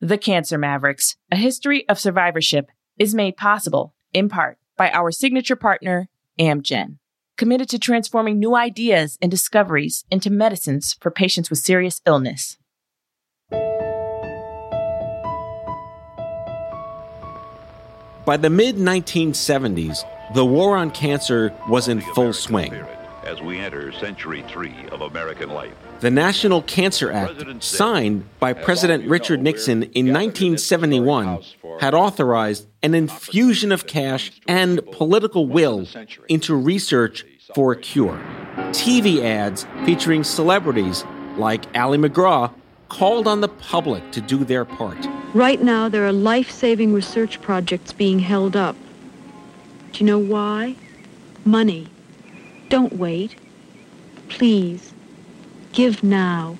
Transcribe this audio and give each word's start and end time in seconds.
The 0.00 0.16
Cancer 0.16 0.58
Mavericks, 0.58 1.16
a 1.32 1.34
history 1.34 1.88
of 1.88 1.98
survivorship, 1.98 2.70
is 3.00 3.16
made 3.16 3.36
possible, 3.36 3.94
in 4.12 4.28
part, 4.28 4.56
by 4.76 4.90
our 4.90 5.10
signature 5.10 5.56
partner, 5.56 6.08
Amgen, 6.38 6.98
committed 7.36 7.68
to 7.70 7.80
transforming 7.80 8.38
new 8.38 8.54
ideas 8.54 9.18
and 9.20 9.28
discoveries 9.28 10.04
into 10.08 10.30
medicines 10.30 10.96
for 11.00 11.10
patients 11.10 11.50
with 11.50 11.58
serious 11.58 12.00
illness. 12.06 12.56
By 18.24 18.36
the 18.36 18.50
mid 18.50 18.76
1970s, 18.76 20.04
the 20.32 20.46
war 20.46 20.76
on 20.76 20.92
cancer 20.92 21.52
was 21.68 21.88
in 21.88 22.02
full 22.14 22.32
swing. 22.32 22.72
As 23.24 23.42
we 23.42 23.58
enter 23.58 23.90
century 23.90 24.44
three 24.46 24.76
of 24.92 25.00
American 25.00 25.48
life. 25.48 25.74
The 26.00 26.10
National 26.10 26.62
Cancer 26.62 27.10
Act, 27.10 27.64
signed 27.64 28.24
by 28.38 28.52
President 28.52 29.08
Richard 29.08 29.42
Nixon 29.42 29.82
in 29.82 30.12
1971, 30.12 31.42
had 31.80 31.92
authorized 31.92 32.68
an 32.84 32.94
infusion 32.94 33.72
of 33.72 33.86
cash 33.88 34.30
and 34.46 34.80
political 34.92 35.46
will 35.48 35.88
into 36.28 36.54
research 36.54 37.26
for 37.54 37.72
a 37.72 37.76
cure. 37.76 38.20
TV 38.70 39.22
ads 39.24 39.66
featuring 39.84 40.22
celebrities 40.22 41.04
like 41.36 41.64
Ali 41.76 41.98
MacGraw 41.98 42.52
called 42.88 43.26
on 43.26 43.40
the 43.40 43.48
public 43.48 44.12
to 44.12 44.20
do 44.20 44.44
their 44.44 44.64
part. 44.64 44.98
Right 45.34 45.60
now, 45.60 45.88
there 45.88 46.06
are 46.06 46.12
life 46.12 46.50
saving 46.50 46.92
research 46.92 47.40
projects 47.42 47.92
being 47.92 48.20
held 48.20 48.54
up. 48.54 48.76
Do 49.92 50.04
you 50.04 50.06
know 50.06 50.18
why? 50.18 50.76
Money. 51.44 51.88
Don't 52.68 52.94
wait. 52.94 53.34
Please. 54.28 54.87
Give 55.78 56.02
now. 56.02 56.58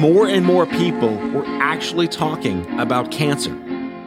More 0.00 0.26
and 0.26 0.44
more 0.44 0.66
people 0.66 1.14
were 1.30 1.44
actually 1.46 2.08
talking 2.08 2.80
about 2.80 3.12
cancer 3.12 3.56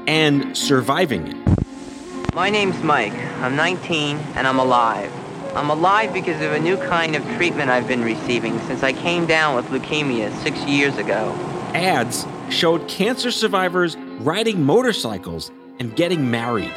and 0.06 0.58
surviving 0.58 1.28
it. 1.30 2.36
My 2.36 2.50
name's 2.50 2.84
Mike. 2.84 3.14
I'm 3.40 3.56
19 3.56 4.18
and 4.36 4.46
I'm 4.46 4.60
alive. 4.60 5.10
I'm 5.56 5.70
alive 5.70 6.12
because 6.12 6.42
of 6.42 6.52
a 6.52 6.60
new 6.60 6.76
kind 6.76 7.16
of 7.16 7.24
treatment 7.38 7.70
I've 7.70 7.88
been 7.88 8.04
receiving 8.04 8.60
since 8.68 8.84
I 8.84 8.92
came 8.92 9.26
down 9.26 9.56
with 9.56 9.68
leukemia 9.68 10.36
six 10.44 10.62
years 10.66 10.98
ago. 10.98 11.32
Ads 11.74 12.28
showed 12.50 12.86
cancer 12.90 13.32
survivors 13.32 13.96
riding 14.20 14.62
motorcycles 14.62 15.54
and 15.80 15.96
getting 15.96 16.30
married. 16.30 16.74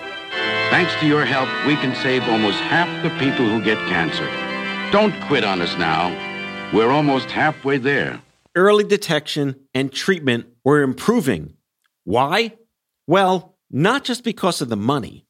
Thanks 0.71 0.95
to 1.01 1.07
your 1.09 1.25
help, 1.25 1.49
we 1.67 1.75
can 1.75 1.97
save 1.97 2.23
almost 2.29 2.59
half 2.59 2.87
the 3.03 3.11
people 3.19 3.45
who 3.45 3.61
get 3.61 3.77
cancer. 3.89 4.48
Don't 4.91 5.21
quit 5.25 5.45
on 5.45 5.61
us 5.61 5.77
now. 5.77 6.09
We're 6.73 6.91
almost 6.91 7.31
halfway 7.31 7.77
there. 7.77 8.23
Early 8.55 8.85
detection 8.85 9.57
and 9.75 9.93
treatment 9.93 10.47
were 10.65 10.81
improving. 10.81 11.53
Why? 12.05 12.57
Well, 13.07 13.59
not 13.71 14.05
just 14.05 14.25
because 14.25 14.63
of 14.63 14.71
the 14.71 14.79
money. 14.79 15.27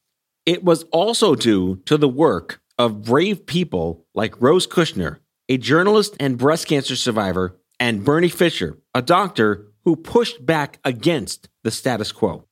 It 0.46 0.62
was 0.62 0.84
also 0.84 1.34
due 1.34 1.82
to 1.86 1.96
the 1.96 2.08
work 2.08 2.60
of 2.78 3.02
brave 3.02 3.46
people 3.46 4.06
like 4.14 4.40
Rose 4.40 4.68
Kushner, 4.68 5.18
a 5.48 5.58
journalist 5.58 6.16
and 6.20 6.38
breast 6.38 6.68
cancer 6.68 6.94
survivor, 6.94 7.58
and 7.80 8.04
Bernie 8.04 8.28
Fisher, 8.28 8.78
a 8.94 9.02
doctor 9.02 9.66
who 9.84 9.96
pushed 9.96 10.46
back 10.46 10.78
against 10.84 11.48
the 11.64 11.72
status 11.72 12.12
quo. 12.12 12.44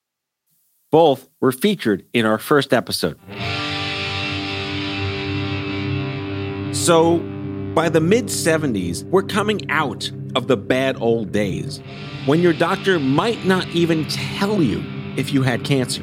Both 0.90 1.28
were 1.40 1.52
featured 1.52 2.04
in 2.12 2.26
our 2.26 2.38
first 2.38 2.72
episode. 2.72 3.16
So, 6.76 7.18
by 7.74 7.88
the 7.88 8.00
mid 8.00 8.26
70s, 8.26 9.02
we're 9.04 9.24
coming 9.24 9.68
out 9.70 10.08
of 10.36 10.46
the 10.46 10.56
bad 10.56 10.96
old 11.00 11.32
days 11.32 11.80
when 12.26 12.42
your 12.42 12.52
doctor 12.52 13.00
might 13.00 13.44
not 13.44 13.66
even 13.68 14.06
tell 14.06 14.62
you 14.62 14.84
if 15.16 15.32
you 15.32 15.42
had 15.42 15.64
cancer. 15.64 16.02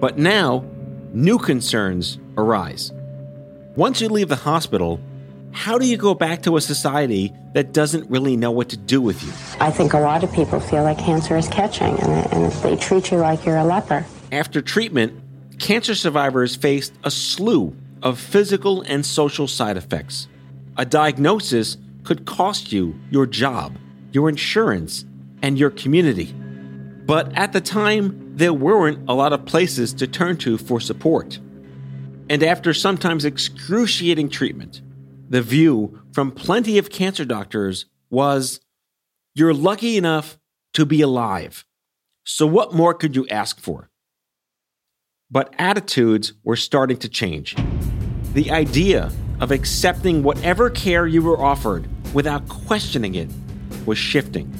But 0.00 0.18
now, 0.18 0.64
new 1.12 1.38
concerns 1.38 2.18
arise. 2.36 2.92
Once 3.74 4.00
you 4.00 4.08
leave 4.08 4.28
the 4.28 4.36
hospital, 4.36 5.00
how 5.50 5.76
do 5.76 5.86
you 5.86 5.96
go 5.96 6.14
back 6.14 6.42
to 6.42 6.56
a 6.56 6.60
society 6.60 7.32
that 7.54 7.72
doesn't 7.72 8.08
really 8.10 8.36
know 8.36 8.52
what 8.52 8.68
to 8.68 8.76
do 8.76 9.00
with 9.00 9.24
you? 9.24 9.32
I 9.60 9.70
think 9.72 9.94
a 9.94 10.00
lot 10.00 10.22
of 10.22 10.32
people 10.32 10.60
feel 10.60 10.84
like 10.84 10.98
cancer 10.98 11.36
is 11.36 11.48
catching 11.48 11.98
and, 11.98 12.32
and 12.32 12.52
they 12.62 12.76
treat 12.76 13.10
you 13.10 13.16
like 13.16 13.44
you're 13.44 13.56
a 13.56 13.64
leper. 13.64 14.06
After 14.30 14.60
treatment, 14.60 15.18
cancer 15.58 15.94
survivors 15.96 16.54
faced 16.54 16.92
a 17.02 17.10
slew 17.10 17.74
of 18.02 18.18
physical 18.18 18.82
and 18.82 19.04
social 19.04 19.46
side 19.46 19.76
effects. 19.76 20.28
A 20.76 20.84
diagnosis 20.84 21.76
could 22.04 22.24
cost 22.24 22.72
you 22.72 22.94
your 23.10 23.26
job, 23.26 23.78
your 24.12 24.28
insurance, 24.28 25.04
and 25.42 25.58
your 25.58 25.70
community. 25.70 26.32
But 27.06 27.36
at 27.36 27.52
the 27.52 27.60
time, 27.60 28.36
there 28.36 28.52
weren't 28.52 29.08
a 29.08 29.14
lot 29.14 29.32
of 29.32 29.44
places 29.44 29.92
to 29.94 30.06
turn 30.06 30.36
to 30.38 30.56
for 30.56 30.80
support. 30.80 31.38
And 32.28 32.42
after 32.42 32.72
sometimes 32.72 33.24
excruciating 33.24 34.30
treatment, 34.30 34.80
the 35.28 35.42
view 35.42 36.00
from 36.12 36.30
plenty 36.30 36.78
of 36.78 36.90
cancer 36.90 37.24
doctors 37.24 37.86
was 38.10 38.60
you're 39.34 39.54
lucky 39.54 39.96
enough 39.96 40.38
to 40.74 40.86
be 40.86 41.00
alive. 41.00 41.64
So, 42.24 42.46
what 42.46 42.72
more 42.72 42.94
could 42.94 43.16
you 43.16 43.26
ask 43.28 43.60
for? 43.60 43.90
But 45.30 45.54
attitudes 45.58 46.34
were 46.44 46.56
starting 46.56 46.98
to 46.98 47.08
change. 47.08 47.56
The 48.34 48.50
idea 48.50 49.12
of 49.40 49.50
accepting 49.50 50.22
whatever 50.22 50.70
care 50.70 51.06
you 51.06 51.20
were 51.20 51.38
offered 51.38 51.86
without 52.14 52.48
questioning 52.48 53.14
it 53.14 53.28
was 53.84 53.98
shifting. 53.98 54.50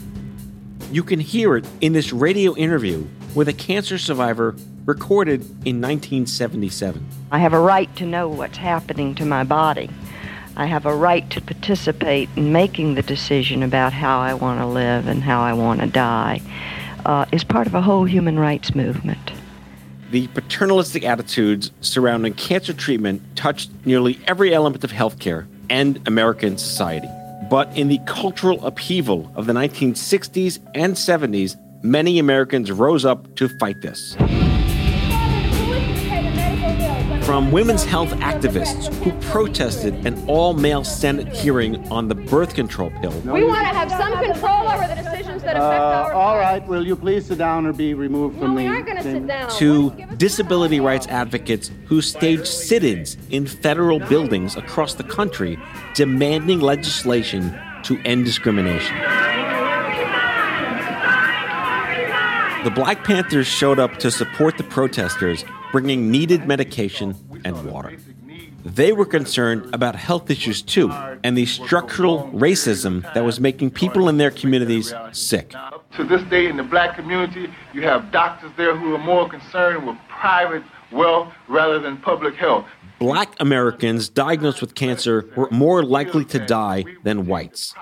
You 0.91 1.03
can 1.03 1.19
hear 1.21 1.57
it 1.57 1.65
in 1.81 1.95
this 1.95 2.13
radio 2.13 2.55
interview 2.55 3.07
with 3.35 3.49
a 3.49 3.55
cancer 3.55 3.97
survivor 3.97 4.55
recorded 4.85 5.41
in 5.65 5.81
1977. 5.81 7.07
I 7.31 7.39
have 7.39 7.55
a 7.55 7.61
right 7.61 7.95
to 7.97 8.05
know 8.05 8.29
what's 8.29 8.59
happening 8.59 9.15
to 9.15 9.25
my 9.25 9.43
body. 9.43 9.89
I 10.55 10.67
have 10.67 10.85
a 10.85 10.95
right 10.95 11.31
to 11.31 11.41
participate 11.41 12.29
in 12.37 12.53
making 12.53 12.95
the 12.95 13.03
decision 13.03 13.63
about 13.63 13.95
how 13.95 14.21
I 14.21 14.35
want 14.35 14.61
to 14.61 14.67
live 14.67 15.07
and 15.07 15.23
how 15.23 15.41
I 15.41 15.55
want 15.55 15.81
to 15.81 15.87
die 15.87 16.43
uh, 17.07 17.25
is 17.33 17.43
part 17.43 17.67
of 17.67 17.75
a 17.75 17.81
whole 17.81 18.05
human 18.05 18.39
rights 18.39 18.75
movement. 18.75 19.33
The 20.13 20.27
paternalistic 20.27 21.05
attitudes 21.05 21.71
surrounding 21.81 22.35
cancer 22.35 22.75
treatment 22.75 23.23
touched 23.35 23.71
nearly 23.87 24.21
every 24.27 24.53
element 24.53 24.85
of 24.85 24.93
healthcare 24.93 25.47
and 25.71 26.07
American 26.07 26.59
society. 26.59 27.09
But 27.49 27.75
in 27.75 27.89
the 27.89 27.99
cultural 28.05 28.63
upheaval 28.67 29.33
of 29.35 29.47
the 29.47 29.55
1960s 29.55 30.59
and 30.75 30.93
70s, 30.93 31.57
many 31.83 32.19
Americans 32.19 32.71
rose 32.71 33.07
up 33.07 33.35
to 33.37 33.49
fight 33.59 33.81
this 33.81 34.15
from 37.33 37.51
women's 37.51 37.83
health 37.83 38.11
activists 38.17 38.93
who 39.03 39.11
protested 39.31 39.95
an 40.07 40.23
all 40.29 40.53
male 40.53 40.85
Senate 40.85 41.27
hearing 41.29 41.91
on 41.91 42.07
the 42.09 42.15
birth 42.15 42.53
control 42.55 42.91
pill. 43.01 43.11
We 43.23 43.43
want 43.43 43.61
to 43.61 43.73
have 43.75 43.91
some 43.91 44.13
control 44.23 44.69
over 44.69 44.87
the 44.87 44.97
decisions 44.97 45.43
that 45.43 45.57
affect 45.57 45.81
Uh, 45.81 46.03
our 46.05 46.13
all 46.13 46.35
bodies. 46.35 46.61
right, 46.61 46.69
will 46.69 46.87
you 46.87 46.95
please 46.95 47.25
sit 47.25 47.39
down 47.39 47.65
or 47.65 47.73
be 47.73 47.95
removed 47.95 48.39
from 48.39 48.41
No, 48.41 48.47
from 48.49 48.55
we 48.57 48.63
the 48.65 48.69
aren't 48.69 48.85
going 48.85 48.99
to 48.99 49.03
sit 49.03 49.27
down. 49.27 49.49
To 49.53 49.91
disability 50.19 50.79
rights 50.79 51.07
advocates 51.09 51.71
who 51.87 52.03
staged 52.03 52.47
sit 52.49 52.85
ins 52.85 53.17
in 53.31 53.47
federal 53.47 53.99
buildings 53.99 54.55
across 54.55 54.93
the 54.93 55.05
country 55.05 55.59
demanding 55.95 56.61
legislation 56.61 57.59
to 57.85 57.99
end 58.05 58.27
discrimination. 58.27 58.95
The 62.65 62.71
Black 62.71 63.03
Panthers 63.03 63.49
showed 63.49 63.81
up 63.81 63.99
to 63.99 64.11
support 64.11 64.57
the 64.57 64.63
protesters, 64.63 65.45
bringing 65.73 66.13
needed 66.13 66.47
medication 66.47 67.17
and 67.45 67.65
water. 67.69 67.97
They 68.65 68.93
were 68.93 69.05
concerned 69.05 69.75
about 69.75 69.97
health 69.97 70.31
issues 70.31 70.63
too, 70.63 70.89
and 71.25 71.37
the 71.37 71.47
structural 71.47 72.31
racism 72.33 73.03
that 73.15 73.25
was 73.25 73.41
making 73.41 73.73
people 73.73 74.09
in 74.09 74.19
their 74.19 74.31
communities 74.31 74.95
sick. 75.11 75.53
To 75.97 76.05
this 76.05 76.23
day 76.31 76.47
in 76.47 76.57
the 76.57 76.63
black 76.63 76.95
community, 76.95 77.53
you 77.75 77.83
have 77.83 78.13
doctors 78.13 78.53
there 78.57 78.77
who 78.77 78.95
are 78.95 78.99
more 78.99 79.29
concerned 79.29 79.85
with 79.85 79.97
private 80.09 80.63
wealth 80.93 81.33
rather 81.49 81.81
than 81.81 81.97
public 81.97 82.37
health. 82.37 82.67
Black 83.01 83.35
Americans 83.41 84.09
diagnosed 84.09 84.61
with 84.61 84.77
cancer 84.77 85.29
were 85.37 85.49
more 85.51 85.83
likely 85.83 86.25
to 86.27 86.39
die 86.39 86.85
than 87.03 87.27
whites. 87.27 87.75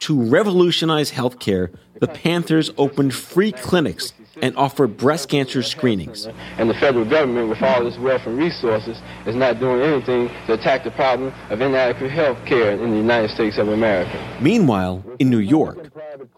To 0.00 0.22
revolutionize 0.22 1.10
healthcare, 1.12 1.74
the 2.00 2.08
Panthers 2.08 2.70
opened 2.78 3.14
free 3.14 3.52
clinics 3.52 4.12
and 4.40 4.56
offered 4.56 4.96
breast 4.96 5.28
cancer 5.28 5.62
screenings. 5.62 6.28
And 6.58 6.70
the 6.70 6.74
federal 6.74 7.04
government, 7.04 7.48
with 7.48 7.62
all 7.62 7.86
its 7.86 7.98
wealth 7.98 8.22
and 8.26 8.38
resources, 8.38 8.96
is 9.26 9.34
not 9.34 9.58
doing 9.58 9.82
anything 9.82 10.28
to 10.46 10.54
attack 10.54 10.84
the 10.84 10.90
problem 10.92 11.32
of 11.50 11.60
inadequate 11.60 12.10
health 12.10 12.38
care 12.46 12.72
in 12.72 12.90
the 12.90 12.96
United 12.96 13.30
States 13.30 13.58
of 13.58 13.68
America. 13.68 14.38
Meanwhile, 14.40 15.04
in 15.18 15.30
New 15.30 15.38
York, 15.38 15.90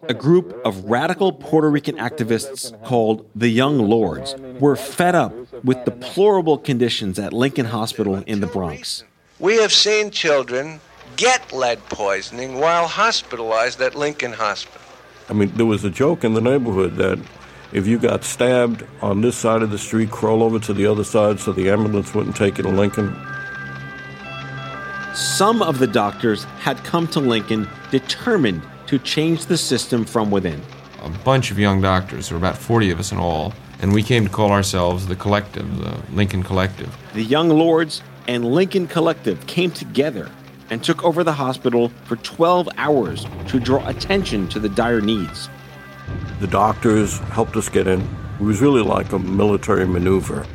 a 0.08 0.14
group 0.14 0.58
of 0.64 0.84
radical 0.84 1.32
Puerto 1.32 1.70
Rican 1.70 1.96
activists 1.96 2.72
called 2.84 3.28
the 3.34 3.48
Young 3.48 3.78
Lords 3.78 4.34
were 4.58 4.76
fed 4.76 5.14
up 5.14 5.34
with 5.64 5.84
deplorable 5.84 6.58
conditions 6.58 7.18
at 7.18 7.32
Lincoln 7.32 7.66
Hospital 7.66 8.16
in 8.26 8.40
the 8.40 8.46
Bronx. 8.46 9.04
We 9.38 9.56
have 9.56 9.72
seen 9.72 10.10
children 10.10 10.80
get 11.16 11.52
lead 11.52 11.78
poisoning 11.88 12.58
while 12.58 12.86
hospitalized 12.86 13.80
at 13.80 13.94
Lincoln 13.94 14.32
Hospital. 14.32 14.80
I 15.28 15.32
mean, 15.32 15.52
there 15.54 15.66
was 15.66 15.84
a 15.84 15.90
joke 15.90 16.24
in 16.24 16.34
the 16.34 16.40
neighborhood 16.40 16.96
that 16.96 17.18
if 17.72 17.86
you 17.86 17.98
got 17.98 18.24
stabbed 18.24 18.84
on 19.00 19.20
this 19.20 19.36
side 19.36 19.62
of 19.62 19.70
the 19.70 19.78
street, 19.78 20.10
crawl 20.10 20.42
over 20.42 20.58
to 20.58 20.72
the 20.72 20.86
other 20.86 21.04
side 21.04 21.38
so 21.38 21.52
the 21.52 21.70
ambulance 21.70 22.14
wouldn't 22.14 22.34
take 22.34 22.58
you 22.58 22.64
to 22.64 22.70
Lincoln. 22.70 23.14
Some 25.14 25.62
of 25.62 25.78
the 25.78 25.86
doctors 25.86 26.44
had 26.60 26.82
come 26.84 27.06
to 27.08 27.20
Lincoln 27.20 27.68
determined 27.90 28.62
to 28.86 28.98
change 28.98 29.46
the 29.46 29.56
system 29.56 30.04
from 30.04 30.30
within. 30.30 30.60
A 31.02 31.08
bunch 31.08 31.50
of 31.50 31.58
young 31.58 31.80
doctors, 31.80 32.28
there 32.28 32.38
were 32.38 32.44
about 32.44 32.58
40 32.58 32.90
of 32.90 32.98
us 32.98 33.12
in 33.12 33.18
all, 33.18 33.54
and 33.80 33.92
we 33.92 34.02
came 34.02 34.24
to 34.24 34.30
call 34.30 34.50
ourselves 34.50 35.06
the 35.06 35.16
Collective, 35.16 35.78
the 35.78 35.96
Lincoln 36.12 36.42
Collective. 36.42 36.94
The 37.14 37.22
Young 37.22 37.48
Lords 37.48 38.02
and 38.26 38.44
Lincoln 38.44 38.86
Collective 38.86 39.46
came 39.46 39.70
together 39.70 40.28
and 40.70 40.82
took 40.82 41.04
over 41.04 41.22
the 41.22 41.32
hospital 41.32 41.90
for 42.04 42.16
12 42.16 42.68
hours 42.76 43.26
to 43.48 43.60
draw 43.60 43.86
attention 43.88 44.48
to 44.48 44.58
the 44.58 44.68
dire 44.68 45.00
needs. 45.00 45.48
The 46.40 46.46
doctors 46.46 47.18
helped 47.18 47.56
us 47.56 47.68
get 47.68 47.86
in. 47.86 48.00
It 48.40 48.44
was 48.44 48.60
really 48.60 48.82
like 48.82 49.12
a 49.12 49.18
military 49.18 49.86
maneuver. 49.86 50.46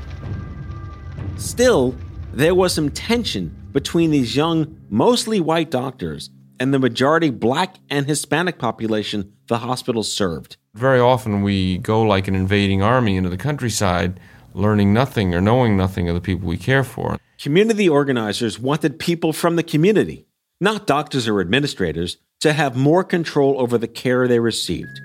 Still, 1.38 1.96
there 2.34 2.56
was 2.56 2.74
some 2.74 2.90
tension 2.90 3.56
between 3.72 4.12
these 4.12 4.36
young, 4.36 4.78
mostly 4.90 5.40
white 5.40 5.70
doctors 5.70 6.30
and 6.60 6.74
the 6.74 6.80
majority 6.80 7.30
black 7.30 7.76
and 7.90 8.06
Hispanic 8.06 8.58
population 8.58 9.34
the 9.48 9.60
hospital 9.60 10.04
served. 10.04 10.58
Very 10.74 11.00
often 11.00 11.42
we 11.42 11.78
go 11.78 12.02
like 12.02 12.28
an 12.28 12.36
invading 12.36 12.82
army 12.82 13.18
into 13.18 13.30
the 13.30 13.38
countryside, 13.38 14.20
learning 14.54 14.94
nothing 14.94 15.36
or 15.36 15.42
knowing 15.42 15.78
nothing 15.78 16.10
of 16.10 16.16
the 16.16 16.22
people 16.22 16.48
we 16.48 16.58
care 16.58 16.84
for. 16.84 17.18
Community 17.40 17.90
organizers 17.90 18.58
wanted 18.58 18.98
people 18.98 19.34
from 19.34 19.58
the 19.58 19.64
community, 19.64 20.26
not 20.62 20.88
doctors 20.88 21.28
or 21.28 21.42
administrators, 21.42 22.18
to 22.40 22.54
have 22.54 22.78
more 22.78 23.04
control 23.04 23.60
over 23.60 23.78
the 23.78 23.88
care 23.88 24.28
they 24.28 24.40
received. 24.40 25.02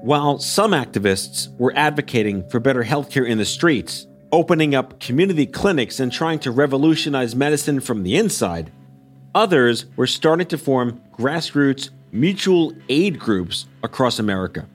While 0.00 0.38
some 0.38 0.72
activists 0.72 1.54
were 1.58 1.72
advocating 1.76 2.48
for 2.48 2.60
better 2.60 2.84
healthcare 2.84 3.28
in 3.28 3.38
the 3.38 3.44
streets, 3.44 4.06
opening 4.32 4.74
up 4.74 5.00
community 5.00 5.46
clinics 5.46 6.00
and 6.00 6.10
trying 6.10 6.38
to 6.40 6.50
revolutionize 6.50 7.34
medicine 7.34 7.80
from 7.80 8.02
the 8.02 8.16
inside, 8.16 8.72
others 9.34 9.84
were 9.96 10.06
starting 10.06 10.46
to 10.46 10.58
form 10.58 11.00
grassroots 11.12 11.90
mutual 12.10 12.72
aid 12.88 13.18
groups 13.18 13.66
across 13.82 14.18
America. 14.18 14.66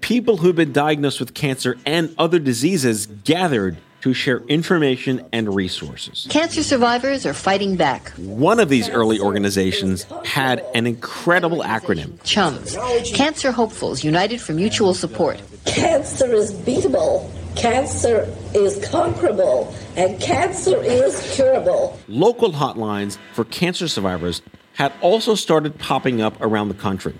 People 0.00 0.36
who'd 0.36 0.56
been 0.56 0.72
diagnosed 0.72 1.18
with 1.18 1.34
cancer 1.34 1.76
and 1.84 2.14
other 2.16 2.38
diseases 2.38 3.06
gathered 3.06 3.76
to 4.06 4.14
share 4.14 4.38
information 4.46 5.26
and 5.32 5.52
resources. 5.52 6.28
Cancer 6.30 6.62
survivors 6.62 7.26
are 7.26 7.34
fighting 7.34 7.74
back. 7.74 8.10
One 8.10 8.60
of 8.60 8.68
these 8.68 8.88
early 8.88 9.18
organizations 9.18 10.06
had 10.24 10.64
an 10.76 10.86
incredible 10.86 11.58
acronym 11.58 12.22
CHUMS 12.22 12.76
Cancer 13.12 13.50
Hopefuls 13.50 14.04
United 14.04 14.40
for 14.40 14.52
Mutual 14.52 14.94
Support. 14.94 15.42
Cancer 15.64 16.32
is 16.32 16.54
beatable. 16.54 17.28
Cancer 17.56 18.32
is 18.54 18.78
conquerable 18.88 19.74
and 19.96 20.20
cancer 20.20 20.80
is 20.84 21.34
curable. 21.34 21.98
Local 22.06 22.52
hotlines 22.52 23.18
for 23.32 23.44
cancer 23.46 23.88
survivors 23.88 24.40
had 24.74 24.92
also 25.00 25.34
started 25.34 25.80
popping 25.80 26.20
up 26.20 26.40
around 26.40 26.68
the 26.68 26.74
country. 26.74 27.18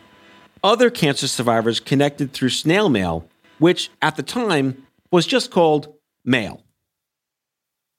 Other 0.63 0.91
cancer 0.91 1.27
survivors 1.27 1.81
connected 1.81 2.33
through 2.33 2.51
snail 2.51 2.89
mail, 2.89 3.29
which 3.59 3.91
at 4.03 4.15
the 4.15 4.23
time 4.23 4.87
was 5.11 5.27
just 5.27 5.51
called 5.51 5.93
mail. 6.25 6.63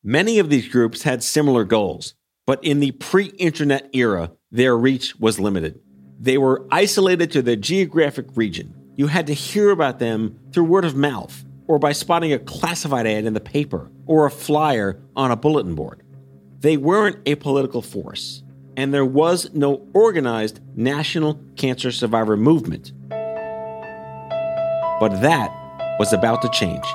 Many 0.07 0.39
of 0.39 0.50
these 0.50 0.69
groups 0.69 1.04
had 1.04 1.21
similar 1.21 1.65
goals, 1.65 2.13
but 2.45 2.63
in 2.63 2.80
the 2.80 2.92
pre 2.92 3.25
internet 3.25 3.89
era, 3.92 4.31
their 4.50 4.77
reach 4.77 5.18
was 5.18 5.38
limited. 5.38 5.81
They 6.18 6.38
were 6.38 6.65
isolated 6.71 7.30
to 7.31 7.42
their 7.42 7.57
geographic 7.57 8.27
region. 8.33 8.74
You 8.95 9.07
had 9.07 9.27
to 9.27 9.33
hear 9.33 9.69
about 9.69 10.00
them 10.00 10.39
through 10.54 10.63
word 10.63 10.86
of 10.86 10.95
mouth 10.95 11.44
or 11.68 11.77
by 11.77 11.92
spotting 11.92 12.31
a 12.31 12.39
classified 12.39 13.06
ad 13.06 13.25
in 13.25 13.33
the 13.33 13.42
paper 13.42 13.92
or 14.06 14.25
a 14.25 14.31
flyer 14.31 14.98
on 15.18 15.30
a 15.30 15.36
bulletin 15.36 15.75
board. 15.75 16.04
They 16.62 16.77
weren't 16.77 17.18
a 17.25 17.36
political 17.36 17.81
force, 17.81 18.44
and 18.77 18.94
there 18.94 19.04
was 19.04 19.54
no 19.54 19.86
organized 19.94 20.62
national 20.74 21.38
cancer 21.57 21.92
survivor 21.92 22.38
movement. 22.38 22.94
But 25.01 25.19
that 25.19 25.51
was 26.00 26.13
about 26.13 26.42
to 26.44 26.50
change. 26.54 26.86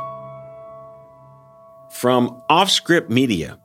From 2.03 2.43
Offscript 2.51 3.11
Media, 3.11 3.61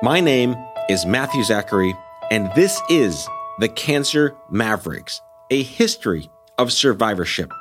my 0.00 0.20
name 0.20 0.54
is 0.88 1.04
Matthew 1.04 1.42
Zachary, 1.42 1.92
and 2.30 2.48
this 2.54 2.80
is 2.88 3.28
The 3.58 3.68
Cancer 3.68 4.36
Mavericks, 4.48 5.20
a 5.50 5.64
history 5.64 6.30
of 6.56 6.72
survivorship, 6.72 7.52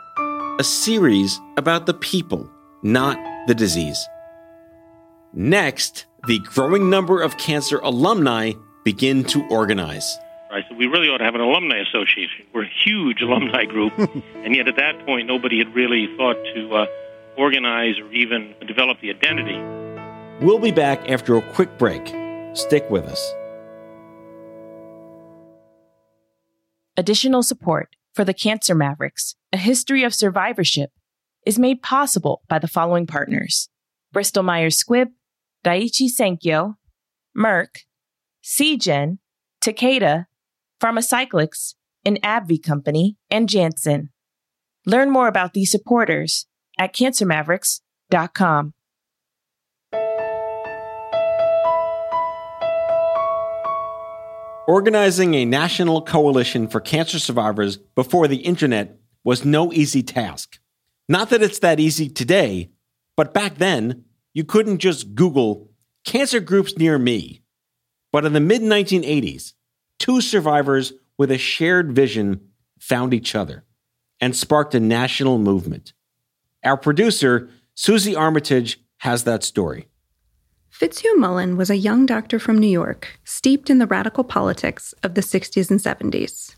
a 0.60 0.64
series 0.64 1.40
about 1.58 1.88
the 1.88 1.96
people, 1.96 2.48
not 2.84 3.18
the 3.48 3.56
disease. 3.56 3.98
Next, 5.34 6.06
the 6.28 6.38
growing 6.38 6.92
number 6.92 7.24
of 7.24 7.40
cancer 7.40 7.80
alumni 7.80 8.52
begin 8.86 9.24
to 9.24 9.44
organize. 9.48 10.16
I 10.52 10.62
said, 10.62 10.78
we 10.78 10.86
really 10.86 11.08
ought 11.08 11.18
to 11.18 11.26
have 11.26 11.34
an 11.34 11.42
alumni 11.42 11.78
association. 11.78 12.46
We're 12.54 12.66
a 12.66 12.74
huge 12.86 13.24
alumni 13.24 13.66
group, 13.66 13.98
and 13.98 14.56
yet 14.56 14.68
at 14.68 14.76
that 14.76 15.04
point, 15.08 15.26
nobody 15.26 15.58
had 15.58 15.74
really 15.74 16.06
thought 16.18 16.38
to 16.54 16.76
uh, 16.76 16.86
organize 17.36 17.98
or 17.98 18.12
even 18.12 18.54
develop 18.68 19.02
the 19.02 19.10
identity. 19.10 19.89
We'll 20.42 20.60
be 20.60 20.72
back 20.72 21.10
after 21.10 21.36
a 21.36 21.42
quick 21.42 21.78
break. 21.78 22.08
Stick 22.54 22.90
with 22.90 23.06
us. 23.06 23.34
Additional 26.96 27.44
support 27.44 27.96
for 28.14 28.26
the 28.26 28.34
Cancer 28.34 28.76
Mavericks, 28.76 29.36
a 29.54 29.58
history 29.58 30.04
of 30.04 30.14
survivorship, 30.14 30.92
is 31.46 31.58
made 31.58 31.82
possible 31.82 32.42
by 32.50 32.60
the 32.60 32.68
following 32.68 33.08
partners 33.08 33.70
Bristol 34.12 34.44
Myers 34.44 34.84
Squibb, 34.84 35.08
Daiichi 35.64 36.10
Sankyo, 36.10 36.76
Merck, 37.38 37.84
Seagen, 38.44 39.20
Takeda, 39.62 40.26
Pharmacyclics, 40.82 41.76
an 42.06 42.18
AbbVie 42.18 42.64
company, 42.64 43.18
and 43.30 43.50
Janssen. 43.50 44.10
Learn 44.86 45.10
more 45.10 45.28
about 45.28 45.54
these 45.54 45.72
supporters 45.72 46.48
at 46.78 46.94
cancermavericks.com. 46.94 48.74
Organizing 54.70 55.34
a 55.34 55.46
national 55.46 56.04
coalition 56.04 56.68
for 56.68 56.80
cancer 56.80 57.18
survivors 57.18 57.78
before 57.78 58.28
the 58.28 58.38
internet 58.38 59.00
was 59.24 59.44
no 59.44 59.74
easy 59.74 60.04
task. 60.04 60.60
Not 61.08 61.32
that 61.32 61.42
it's 61.42 61.58
that 61.58 61.80
easy 61.80 62.08
today, 62.08 62.70
but 63.18 63.34
back 63.34 63.56
then, 63.56 64.06
you 64.32 64.44
couldn't 64.44 64.78
just 64.78 65.16
Google 65.16 65.72
cancer 66.06 66.40
groups 66.40 66.78
near 66.78 67.00
me. 67.00 67.42
But 68.12 68.26
in 68.26 68.34
the 68.34 68.40
mid 68.40 68.62
1980s, 68.62 69.54
two 69.98 70.22
survivors 70.22 70.94
with 71.18 71.32
a 71.32 71.40
shared 71.40 71.92
vision 71.94 72.40
found 72.80 73.12
each 73.12 73.34
other 73.34 73.64
and 74.22 74.36
sparked 74.36 74.76
a 74.76 74.80
national 74.80 75.40
movement. 75.40 75.94
Our 76.64 76.78
producer, 76.78 77.50
Susie 77.74 78.16
Armitage, 78.16 78.80
has 78.98 79.24
that 79.24 79.44
story. 79.44 79.89
Fitzhugh 80.80 81.18
Mullan 81.18 81.58
was 81.58 81.70
a 81.70 81.76
young 81.76 82.06
doctor 82.06 82.40
from 82.40 82.58
New 82.58 82.70
York, 82.70 83.20
steeped 83.26 83.70
in 83.70 83.80
the 83.80 83.86
radical 83.86 84.24
politics 84.24 84.94
of 85.04 85.14
the 85.14 85.20
60s 85.20 85.70
and 85.70 85.78
70s. 85.78 86.56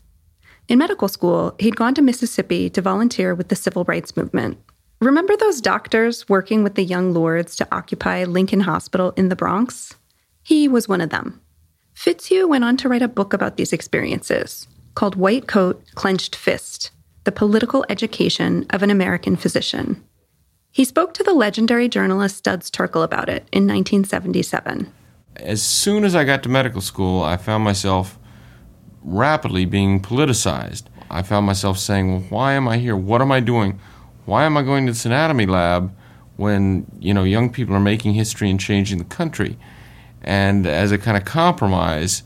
In 0.68 0.78
medical 0.78 1.08
school, 1.08 1.56
he'd 1.58 1.74
gone 1.74 1.92
to 1.94 2.02
Mississippi 2.02 2.70
to 2.70 2.80
volunteer 2.80 3.34
with 3.34 3.48
the 3.48 3.56
civil 3.56 3.82
rights 3.82 4.16
movement. 4.16 4.58
Remember 5.00 5.36
those 5.36 5.60
doctors 5.60 6.28
working 6.28 6.62
with 6.62 6.76
the 6.76 6.84
young 6.84 7.12
lords 7.12 7.56
to 7.56 7.66
occupy 7.72 8.22
Lincoln 8.22 8.60
Hospital 8.60 9.12
in 9.16 9.28
the 9.28 9.34
Bronx? 9.34 9.96
He 10.44 10.68
was 10.68 10.88
one 10.88 11.00
of 11.00 11.10
them. 11.10 11.40
Fitzhugh 11.92 12.46
went 12.46 12.62
on 12.62 12.76
to 12.76 12.88
write 12.88 13.02
a 13.02 13.08
book 13.08 13.32
about 13.32 13.56
these 13.56 13.72
experiences 13.72 14.68
called 14.94 15.16
White 15.16 15.48
Coat, 15.48 15.82
Clenched 15.96 16.36
Fist 16.36 16.92
The 17.24 17.32
Political 17.32 17.86
Education 17.88 18.66
of 18.70 18.84
an 18.84 18.90
American 18.90 19.34
Physician. 19.34 20.04
He 20.74 20.86
spoke 20.86 21.12
to 21.14 21.22
the 21.22 21.34
legendary 21.34 21.86
journalist 21.86 22.38
Studs 22.38 22.70
Terkel 22.70 23.04
about 23.04 23.28
it 23.28 23.46
in 23.52 23.66
1977. 23.66 24.90
As 25.36 25.62
soon 25.62 26.02
as 26.02 26.16
I 26.16 26.24
got 26.24 26.42
to 26.44 26.48
medical 26.48 26.80
school, 26.80 27.22
I 27.22 27.36
found 27.36 27.62
myself 27.62 28.18
rapidly 29.02 29.66
being 29.66 30.00
politicized. 30.00 30.84
I 31.10 31.20
found 31.20 31.44
myself 31.44 31.78
saying, 31.78 32.10
Well, 32.10 32.24
why 32.30 32.54
am 32.54 32.66
I 32.68 32.78
here? 32.78 32.96
What 32.96 33.20
am 33.20 33.30
I 33.30 33.40
doing? 33.40 33.78
Why 34.24 34.44
am 34.44 34.56
I 34.56 34.62
going 34.62 34.86
to 34.86 34.92
this 34.92 35.04
anatomy 35.04 35.44
lab 35.44 35.94
when, 36.36 36.86
you 36.98 37.12
know, 37.12 37.24
young 37.24 37.50
people 37.50 37.76
are 37.76 37.80
making 37.80 38.14
history 38.14 38.48
and 38.48 38.58
changing 38.58 38.96
the 38.96 39.04
country? 39.04 39.58
And 40.22 40.66
as 40.66 40.90
a 40.90 40.96
kind 40.96 41.18
of 41.18 41.26
compromise, 41.26 42.22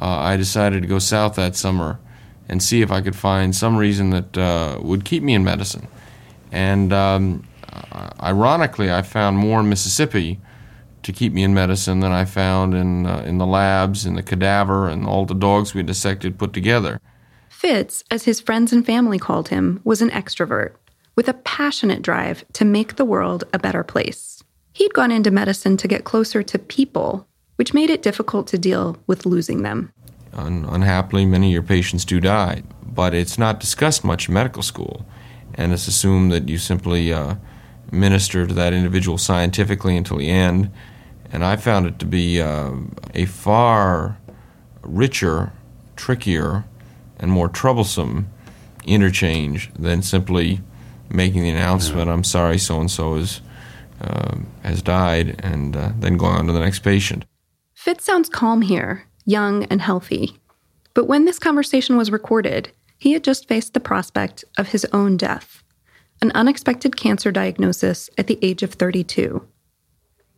uh, 0.00 0.18
I 0.18 0.36
decided 0.36 0.82
to 0.82 0.88
go 0.88 0.98
south 0.98 1.36
that 1.36 1.54
summer 1.54 2.00
and 2.48 2.60
see 2.60 2.82
if 2.82 2.90
I 2.90 3.00
could 3.00 3.14
find 3.14 3.54
some 3.54 3.76
reason 3.76 4.10
that 4.10 4.36
uh, 4.36 4.80
would 4.82 5.04
keep 5.04 5.22
me 5.22 5.34
in 5.34 5.44
medicine. 5.44 5.86
And 6.50 6.92
um, 6.92 7.44
uh, 7.92 8.10
ironically, 8.20 8.92
I 8.92 9.02
found 9.02 9.36
more 9.36 9.60
in 9.60 9.68
Mississippi 9.68 10.40
to 11.02 11.12
keep 11.12 11.32
me 11.32 11.42
in 11.42 11.54
medicine 11.54 12.00
than 12.00 12.12
I 12.12 12.24
found 12.24 12.74
in 12.74 13.06
uh, 13.06 13.22
in 13.26 13.38
the 13.38 13.46
labs, 13.46 14.06
in 14.06 14.14
the 14.14 14.22
cadaver, 14.22 14.88
and 14.88 15.06
all 15.06 15.26
the 15.26 15.34
dogs 15.34 15.74
we 15.74 15.82
dissected 15.82 16.38
put 16.38 16.52
together. 16.52 17.00
Fitz, 17.48 18.04
as 18.10 18.24
his 18.24 18.40
friends 18.40 18.72
and 18.72 18.84
family 18.84 19.18
called 19.18 19.48
him, 19.48 19.80
was 19.84 20.02
an 20.02 20.10
extrovert 20.10 20.74
with 21.16 21.28
a 21.28 21.34
passionate 21.34 22.02
drive 22.02 22.44
to 22.52 22.64
make 22.64 22.96
the 22.96 23.04
world 23.04 23.44
a 23.52 23.58
better 23.58 23.84
place. 23.84 24.42
He'd 24.72 24.92
gone 24.92 25.12
into 25.12 25.30
medicine 25.30 25.76
to 25.76 25.88
get 25.88 26.04
closer 26.04 26.42
to 26.42 26.58
people, 26.58 27.26
which 27.56 27.72
made 27.74 27.90
it 27.90 28.02
difficult 28.02 28.48
to 28.48 28.58
deal 28.58 28.96
with 29.06 29.24
losing 29.24 29.62
them. 29.62 29.92
Un- 30.32 30.66
unhappily, 30.68 31.24
many 31.24 31.48
of 31.48 31.52
your 31.52 31.62
patients 31.62 32.04
do 32.04 32.18
die, 32.20 32.64
but 32.84 33.14
it's 33.14 33.38
not 33.38 33.60
discussed 33.60 34.04
much 34.04 34.28
in 34.28 34.34
medical 34.34 34.62
school, 34.62 35.06
and 35.54 35.72
it's 35.72 35.86
assumed 35.86 36.32
that 36.32 36.48
you 36.48 36.58
simply 36.58 37.12
uh, 37.12 37.36
minister 37.94 38.46
to 38.46 38.54
that 38.54 38.72
individual 38.72 39.18
scientifically 39.18 39.96
until 39.96 40.18
the 40.18 40.28
end. 40.28 40.70
And 41.32 41.44
I 41.44 41.56
found 41.56 41.86
it 41.86 41.98
to 41.98 42.06
be 42.06 42.40
uh, 42.40 42.72
a 43.14 43.24
far 43.24 44.18
richer, 44.82 45.52
trickier, 45.96 46.64
and 47.18 47.30
more 47.30 47.48
troublesome 47.48 48.28
interchange 48.86 49.70
than 49.78 50.02
simply 50.02 50.60
making 51.08 51.42
the 51.42 51.50
announcement, 51.50 52.10
"I'm 52.10 52.24
sorry, 52.24 52.58
so 52.58 52.80
and 52.80 52.90
so 52.90 53.14
has 54.62 54.82
died," 54.82 55.40
and 55.42 55.76
uh, 55.76 55.92
then 55.98 56.16
going 56.16 56.36
on 56.36 56.46
to 56.46 56.52
the 56.52 56.60
next 56.60 56.80
patient. 56.80 57.24
Fitz 57.74 58.04
sounds 58.04 58.28
calm 58.28 58.62
here, 58.62 59.04
young 59.24 59.64
and 59.64 59.80
healthy. 59.82 60.38
But 60.92 61.06
when 61.06 61.24
this 61.24 61.38
conversation 61.38 61.96
was 61.96 62.12
recorded, 62.12 62.70
he 62.98 63.12
had 63.12 63.24
just 63.24 63.48
faced 63.48 63.74
the 63.74 63.80
prospect 63.80 64.44
of 64.56 64.68
his 64.68 64.86
own 64.92 65.16
death 65.16 65.63
an 66.22 66.32
unexpected 66.32 66.96
cancer 66.96 67.30
diagnosis 67.30 68.10
at 68.16 68.26
the 68.26 68.38
age 68.42 68.62
of 68.62 68.74
32. 68.74 69.46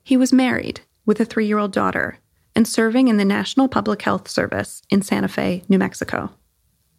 He 0.03 0.17
was 0.17 0.33
married 0.33 0.81
with 1.05 1.21
a 1.21 1.25
three 1.25 1.47
year 1.47 1.59
old 1.59 1.73
daughter 1.73 2.19
and 2.55 2.67
serving 2.67 3.09
in 3.09 3.19
the 3.19 3.25
National 3.25 3.69
Public 3.69 4.03
Health 4.03 4.29
Service 4.29 4.83
in 4.89 5.03
Santa 5.03 5.29
Fe, 5.29 5.63
New 5.69 5.79
Mexico. 5.79 6.31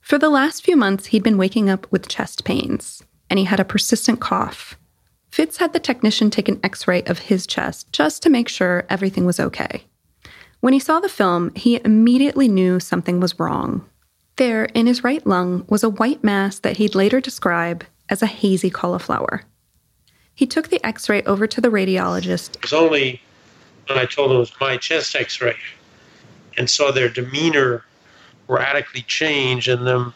For 0.02 0.18
the 0.18 0.30
last 0.30 0.64
few 0.64 0.78
months, 0.78 1.08
he'd 1.08 1.24
been 1.24 1.38
waking 1.38 1.70
up 1.70 1.92
with 1.92 2.08
chest 2.08 2.46
pains, 2.46 3.04
and 3.30 3.40
he 3.40 3.46
had 3.46 3.60
a 3.60 3.66
persistent 3.66 4.22
cough. 4.22 4.78
Fitz 5.32 5.58
had 5.58 5.74
the 5.74 5.80
technician 5.80 6.30
take 6.30 6.48
an 6.48 6.60
x 6.64 6.88
ray 6.88 7.04
of 7.04 7.20
his 7.20 7.46
chest 7.46 7.92
just 7.92 8.24
to 8.24 8.30
make 8.30 8.48
sure 8.48 8.86
everything 8.90 9.26
was 9.26 9.40
okay. 9.40 9.84
When 10.60 10.74
he 10.74 10.80
saw 10.80 11.00
the 11.00 11.10
film, 11.10 11.54
he 11.56 11.82
immediately 11.84 12.48
knew 12.48 12.80
something 12.80 13.20
was 13.20 13.40
wrong. 13.40 13.88
There, 14.38 14.66
in 14.66 14.88
his 14.88 15.04
right 15.04 15.26
lung, 15.26 15.66
was 15.68 15.84
a 15.84 15.90
white 15.90 16.24
mass 16.24 16.60
that 16.60 16.78
he'd 16.78 16.96
later 16.96 17.20
describe 17.20 17.84
as 18.10 18.22
a 18.22 18.28
hazy 18.28 18.70
cauliflower. 18.70 19.44
He 20.34 20.46
took 20.46 20.70
the 20.70 20.86
x 20.86 21.10
ray 21.10 21.24
over 21.24 21.48
to 21.48 21.60
the 21.60 21.70
radiologist. 21.70 22.56
It 22.56 22.62
was 22.62 22.74
only 22.74 23.22
when 23.88 23.98
I 23.98 24.06
told 24.06 24.30
them 24.30 24.38
it 24.38 24.42
was 24.42 24.54
my 24.60 24.78
chest 24.78 25.16
x 25.16 25.42
ray 25.42 25.58
and 26.58 26.70
saw 26.70 26.92
their 26.92 27.10
demeanor 27.10 27.84
radically 28.48 29.02
change 29.04 29.68
and 29.68 29.86
them 29.86 30.14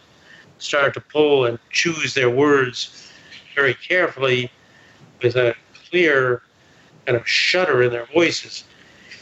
start 0.58 0.94
to 0.94 1.02
pull 1.02 1.46
and 1.46 1.58
choose 1.72 2.14
their 2.14 2.30
words 2.30 3.12
very 3.56 3.74
carefully 3.74 4.52
with 5.22 5.36
a 5.36 5.56
clear 5.90 6.42
kind 7.06 7.18
of 7.18 7.28
shudder 7.28 7.84
in 7.84 7.92
their 7.92 8.06
voices. 8.08 8.64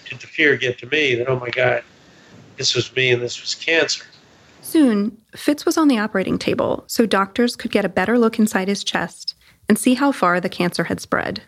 Did 0.10 0.20
the 0.20 0.28
fear 0.28 0.58
get 0.58 0.78
to 0.80 0.88
me 0.88 1.16
that, 1.16 1.28
oh 1.28 1.40
my 1.40 1.50
God, 1.50 1.84
this 2.58 2.76
was 2.76 2.94
me 2.96 3.12
and 3.12 3.22
this 3.22 3.40
was 3.40 3.56
cancer? 3.56 4.06
Soon, 4.70 5.18
Fitz 5.36 5.66
was 5.66 5.80
on 5.80 5.88
the 5.88 5.98
operating 5.98 6.38
table 6.38 6.84
so 6.86 7.08
doctors 7.08 7.56
could 7.56 7.72
get 7.72 7.86
a 7.86 7.90
better 7.90 8.20
look 8.20 8.38
inside 8.38 8.68
his 8.68 8.84
chest 8.84 9.34
and 9.68 9.80
see 9.80 9.96
how 9.96 10.12
far 10.12 10.40
the 10.40 10.48
cancer 10.48 10.84
had 10.84 11.02
spread. 11.02 11.42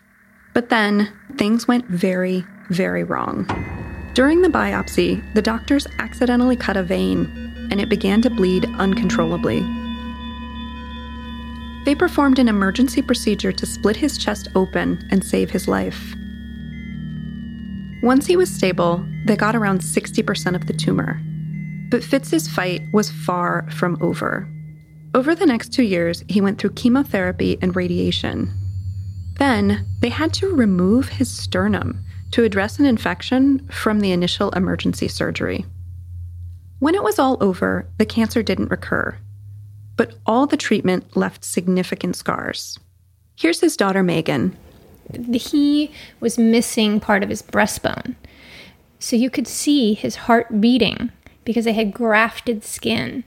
But 0.54 0.70
then, 0.70 1.12
things 1.36 1.68
went 1.68 1.86
very, 1.86 2.44
very 2.70 3.04
wrong. 3.04 3.46
During 4.14 4.42
the 4.42 4.48
biopsy, 4.48 5.22
the 5.34 5.40
doctors 5.40 5.86
accidentally 6.00 6.56
cut 6.56 6.76
a 6.76 6.82
vein 6.82 7.68
and 7.70 7.80
it 7.80 7.88
began 7.88 8.22
to 8.22 8.28
bleed 8.28 8.64
uncontrollably. 8.80 9.60
They 11.84 11.94
performed 11.94 12.40
an 12.40 12.48
emergency 12.48 13.02
procedure 13.02 13.52
to 13.52 13.66
split 13.66 13.94
his 13.94 14.18
chest 14.18 14.48
open 14.56 15.06
and 15.12 15.22
save 15.22 15.48
his 15.48 15.68
life. 15.68 16.12
Once 18.02 18.26
he 18.26 18.36
was 18.36 18.52
stable, 18.52 19.06
they 19.26 19.36
got 19.36 19.54
around 19.54 19.80
60% 19.80 20.56
of 20.56 20.66
the 20.66 20.72
tumor. 20.72 21.22
But 21.92 22.02
Fitz's 22.02 22.48
fight 22.48 22.80
was 22.90 23.10
far 23.10 23.70
from 23.70 23.98
over. 24.00 24.48
Over 25.14 25.34
the 25.34 25.44
next 25.44 25.74
two 25.74 25.82
years, 25.82 26.24
he 26.26 26.40
went 26.40 26.58
through 26.58 26.70
chemotherapy 26.70 27.58
and 27.60 27.76
radiation. 27.76 28.50
Then, 29.38 29.86
they 30.00 30.08
had 30.08 30.32
to 30.34 30.54
remove 30.54 31.10
his 31.10 31.30
sternum 31.30 32.02
to 32.30 32.44
address 32.44 32.78
an 32.78 32.86
infection 32.86 33.68
from 33.68 34.00
the 34.00 34.10
initial 34.10 34.48
emergency 34.52 35.06
surgery. 35.06 35.66
When 36.78 36.94
it 36.94 37.02
was 37.02 37.18
all 37.18 37.36
over, 37.42 37.86
the 37.98 38.06
cancer 38.06 38.42
didn't 38.42 38.70
recur, 38.70 39.18
but 39.98 40.14
all 40.24 40.46
the 40.46 40.56
treatment 40.56 41.14
left 41.14 41.44
significant 41.44 42.16
scars. 42.16 42.78
Here's 43.36 43.60
his 43.60 43.76
daughter, 43.76 44.02
Megan. 44.02 44.56
He 45.30 45.90
was 46.20 46.38
missing 46.38 47.00
part 47.00 47.22
of 47.22 47.28
his 47.28 47.42
breastbone. 47.42 48.14
So 48.98 49.14
you 49.14 49.28
could 49.28 49.46
see 49.46 49.92
his 49.92 50.16
heart 50.16 50.58
beating 50.58 51.10
because 51.44 51.64
they 51.64 51.72
had 51.72 51.92
grafted 51.92 52.64
skin 52.64 53.24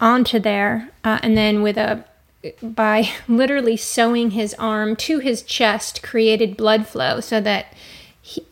onto 0.00 0.38
there. 0.38 0.90
Uh, 1.04 1.18
and 1.22 1.36
then 1.36 1.62
with 1.62 1.76
a 1.76 2.04
by 2.62 3.08
literally 3.28 3.76
sewing 3.76 4.32
his 4.32 4.54
arm 4.54 4.96
to 4.96 5.18
his 5.18 5.42
chest 5.42 6.02
created 6.02 6.56
blood 6.56 6.86
flow 6.86 7.20
so 7.20 7.40
that 7.40 7.72
he 8.20 8.44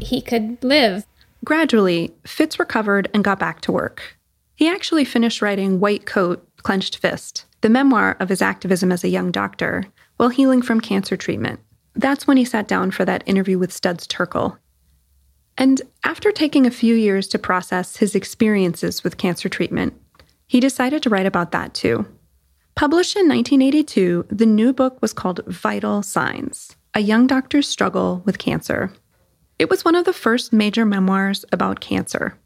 he 0.00 0.20
could 0.20 0.62
live. 0.62 1.06
Gradually, 1.44 2.12
Fitz 2.26 2.58
recovered 2.58 3.08
and 3.12 3.22
got 3.22 3.38
back 3.38 3.60
to 3.62 3.72
work. 3.72 4.16
He 4.56 4.68
actually 4.68 5.04
finished 5.04 5.42
writing 5.42 5.78
White 5.78 6.06
Coat, 6.06 6.46
Clenched 6.62 6.96
Fist, 6.96 7.44
the 7.60 7.68
memoir 7.68 8.16
of 8.20 8.28
his 8.28 8.40
activism 8.40 8.90
as 8.90 9.04
a 9.04 9.08
young 9.08 9.30
doctor, 9.30 9.84
while 10.16 10.30
healing 10.30 10.62
from 10.62 10.80
cancer 10.80 11.16
treatment. 11.16 11.60
That's 11.94 12.26
when 12.26 12.36
he 12.36 12.44
sat 12.44 12.66
down 12.66 12.90
for 12.92 13.04
that 13.04 13.22
interview 13.26 13.58
with 13.58 13.72
Studs 13.72 14.06
Terkel. 14.06 14.56
And 15.56 15.82
after 16.02 16.32
taking 16.32 16.66
a 16.66 16.70
few 16.70 16.94
years 16.94 17.28
to 17.28 17.38
process 17.38 17.96
his 17.96 18.14
experiences 18.14 19.04
with 19.04 19.18
cancer 19.18 19.48
treatment, 19.48 19.94
he 20.46 20.60
decided 20.60 21.02
to 21.02 21.10
write 21.10 21.26
about 21.26 21.52
that 21.52 21.74
too. 21.74 22.06
Published 22.74 23.16
in 23.16 23.28
1982, 23.28 24.26
the 24.30 24.46
new 24.46 24.72
book 24.72 25.00
was 25.00 25.12
called 25.12 25.40
Vital 25.46 26.02
Signs 26.02 26.76
A 26.94 27.00
Young 27.00 27.26
Doctor's 27.26 27.68
Struggle 27.68 28.22
with 28.24 28.38
Cancer. 28.38 28.92
It 29.58 29.70
was 29.70 29.84
one 29.84 29.94
of 29.94 30.04
the 30.04 30.12
first 30.12 30.52
major 30.52 30.84
memoirs 30.84 31.44
about 31.52 31.80
cancer. 31.80 32.36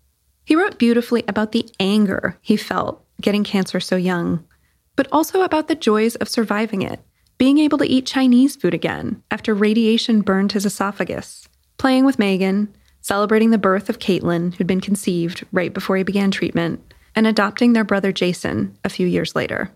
He 0.45 0.55
wrote 0.55 0.79
beautifully 0.79 1.25
about 1.27 1.53
the 1.53 1.69
anger 1.81 2.39
he 2.43 2.57
felt 2.57 3.05
getting 3.21 3.45
cancer 3.45 3.81
so 3.81 3.97
young, 3.97 4.45
but 4.97 5.09
also 5.11 5.43
about 5.43 5.69
the 5.69 5.75
joys 5.75 6.15
of 6.17 6.29
surviving 6.29 6.83
it, 6.83 7.01
being 7.39 7.59
able 7.59 7.79
to 7.79 7.87
eat 7.87 8.07
Chinese 8.07 8.57
food 8.57 8.75
again 8.75 9.23
after 9.31 9.55
radiation 9.55 10.21
burned 10.21 10.53
his 10.53 10.67
esophagus, 10.67 11.49
playing 11.79 12.05
with 12.05 12.19
Megan, 12.19 12.75
celebrating 13.01 13.51
the 13.51 13.59
birth 13.59 13.89
of 13.89 13.99
Caitlin, 13.99 14.55
who'd 14.55 14.67
been 14.67 14.81
conceived 14.81 15.47
right 15.53 15.73
before 15.73 15.97
he 15.97 16.03
began 16.03 16.31
treatment, 16.31 16.95
and 17.15 17.27
adopting 17.27 17.73
their 17.73 17.85
brother 17.85 18.13
Jason 18.13 18.77
a 18.85 18.89
few 18.89 19.07
years 19.07 19.35
later. 19.35 19.71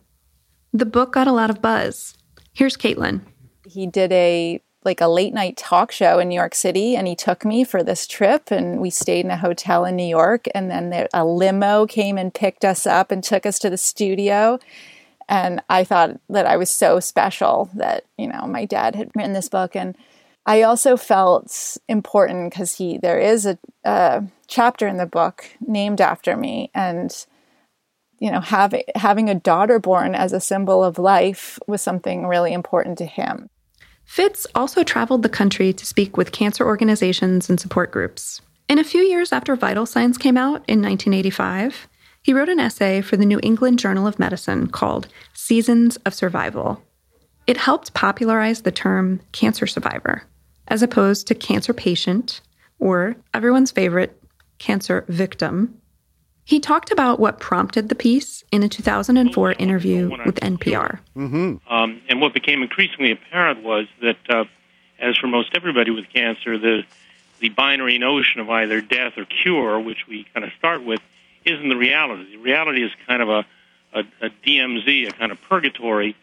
The 0.73 0.87
book 0.87 1.13
got 1.13 1.27
a 1.27 1.33
lot 1.33 1.51
of 1.51 1.61
buzz. 1.61 2.17
Here's 2.53 2.77
Caitlin. 2.77 3.23
He 3.67 3.87
did 3.87 4.13
a 4.13 4.63
like 4.85 5.01
a 5.01 5.07
late 5.07 5.33
night 5.33 5.57
talk 5.57 5.93
show 5.93 6.19
in 6.19 6.29
New 6.29 6.35
York 6.35 6.55
City 6.55 6.97
and 6.97 7.07
he 7.07 7.15
took 7.15 7.45
me 7.45 7.63
for 7.63 7.85
this 7.85 8.07
trip 8.07 8.51
and 8.51 8.81
we 8.81 8.91
stayed 8.91 9.25
in 9.25 9.31
a 9.31 9.37
hotel 9.37 9.85
in 9.85 9.95
New 9.95 10.03
York 10.03 10.47
and 10.55 10.71
then 10.71 10.91
there, 10.91 11.09
a 11.15 11.25
limo 11.25 11.87
came 11.87 12.19
and 12.19 12.35
picked 12.35 12.65
us 12.65 12.85
up 12.85 13.13
and 13.13 13.23
took 13.23 13.47
us 13.47 13.61
to 13.61 13.71
the 13.71 13.79
studio 13.79 14.59
and 15.29 15.63
I 15.69 15.85
thought 15.85 16.21
that 16.29 16.47
I 16.47 16.57
was 16.57 16.69
so 16.69 16.99
special 17.01 17.71
that 17.75 18.05
you 18.19 18.27
know 18.27 18.47
my 18.47 18.65
dad 18.65 18.97
had 18.97 19.11
written 19.15 19.35
this 19.35 19.49
book 19.49 19.77
and 19.77 19.97
I 20.45 20.63
also 20.63 20.97
felt 20.97 21.77
important 21.89 22.51
because 22.51 22.77
he 22.77 22.99
there 22.99 23.21
is 23.21 23.47
a, 23.47 23.59
a, 23.85 24.25
chapter 24.49 24.89
in 24.89 24.97
the 24.97 25.07
book 25.07 25.45
named 25.61 26.01
after 26.01 26.37
me, 26.37 26.71
and 26.75 27.27
you 28.19 28.31
know, 28.31 28.41
having 28.41 28.83
having 28.97 29.29
a 29.29 29.35
daughter 29.35 29.79
born 29.79 30.15
as 30.15 30.33
a 30.33 30.41
symbol 30.41 30.83
of 30.83 30.99
life 30.99 31.59
was 31.67 31.81
something 31.81 32.27
really 32.27 32.53
important 32.53 32.99
to 32.99 33.07
him. 33.07 33.49
Fitz 34.05 34.47
also 34.55 34.83
traveled 34.83 35.23
the 35.23 35.29
country 35.29 35.73
to 35.73 35.87
speak 35.87 36.17
with 36.17 36.33
cancer 36.33 36.67
organizations 36.67 37.49
and 37.49 37.61
support 37.61 37.93
groups. 37.93 38.41
In 38.69 38.79
a 38.79 38.85
few 38.85 39.01
years 39.01 39.33
after 39.33 39.55
Vital 39.55 39.87
Signs 39.87 40.19
came 40.19 40.37
out 40.37 40.65
in 40.67 40.83
1985, 40.83 41.89
he 42.23 42.35
wrote 42.35 42.49
an 42.49 42.61
essay 42.61 43.01
for 43.01 43.17
the 43.17 43.27
New 43.27 43.41
England 43.43 43.79
Journal 43.79 44.07
of 44.07 44.19
Medicine 44.19 44.67
called 44.67 45.09
Seasons 45.35 45.97
of 45.99 46.15
Survival. 46.15 46.83
It 47.47 47.57
helped 47.57 47.95
popularize 47.95 48.63
the 48.63 48.73
term 48.73 49.21
cancer 49.33 49.67
survivor 49.67 50.25
as 50.73 50.83
opposed 50.83 51.27
to 51.27 51.35
cancer 51.35 51.75
patient 51.75 52.41
or 52.79 53.15
everyone's 53.35 53.71
favorite 53.71 54.19
cancer 54.59 55.05
victim. 55.07 55.79
He 56.45 56.61
talked 56.61 56.91
about 56.91 57.21
what 57.21 57.39
prompted 57.39 57.91
the 57.91 57.95
piece 57.95 58.43
in 58.51 58.63
a 58.63 58.71
2004 58.71 59.53
interview 59.53 60.09
with 60.25 60.37
NPR. 60.37 60.99
Mm-hmm. 61.15 61.57
Um, 61.71 62.01
and 62.09 62.23
what 62.23 62.33
became 62.33 62.63
increasingly 62.63 63.13
apparent 63.13 63.63
was 63.63 63.87
that, 64.01 64.17
uh, 64.31 64.45
as 64.99 65.15
for 65.19 65.27
most 65.27 65.51
everybody 65.55 65.91
with 65.91 66.09
cancer, 66.09 66.57
the 66.57 66.85
the 67.41 67.51
binary 67.51 67.99
notion 67.99 68.41
of 68.41 68.49
either 68.49 68.81
death 68.81 69.19
or 69.19 69.27
cure, 69.27 69.79
which 69.79 70.07
we 70.09 70.25
kind 70.33 70.45
of 70.47 70.53
start 70.59 70.85
with, 70.85 71.01
isn't 71.45 71.69
the 71.69 71.77
reality. 71.77 72.37
The 72.37 72.43
reality 72.43 72.83
is 72.85 72.93
kind 73.07 73.21
of 73.21 73.29
a, 73.29 73.45
a, 73.93 74.05
a 74.23 74.31
DMZ, 74.47 75.09
a 75.09 75.13
kind 75.13 75.33
of 75.33 75.43
purgatory, 75.43 76.17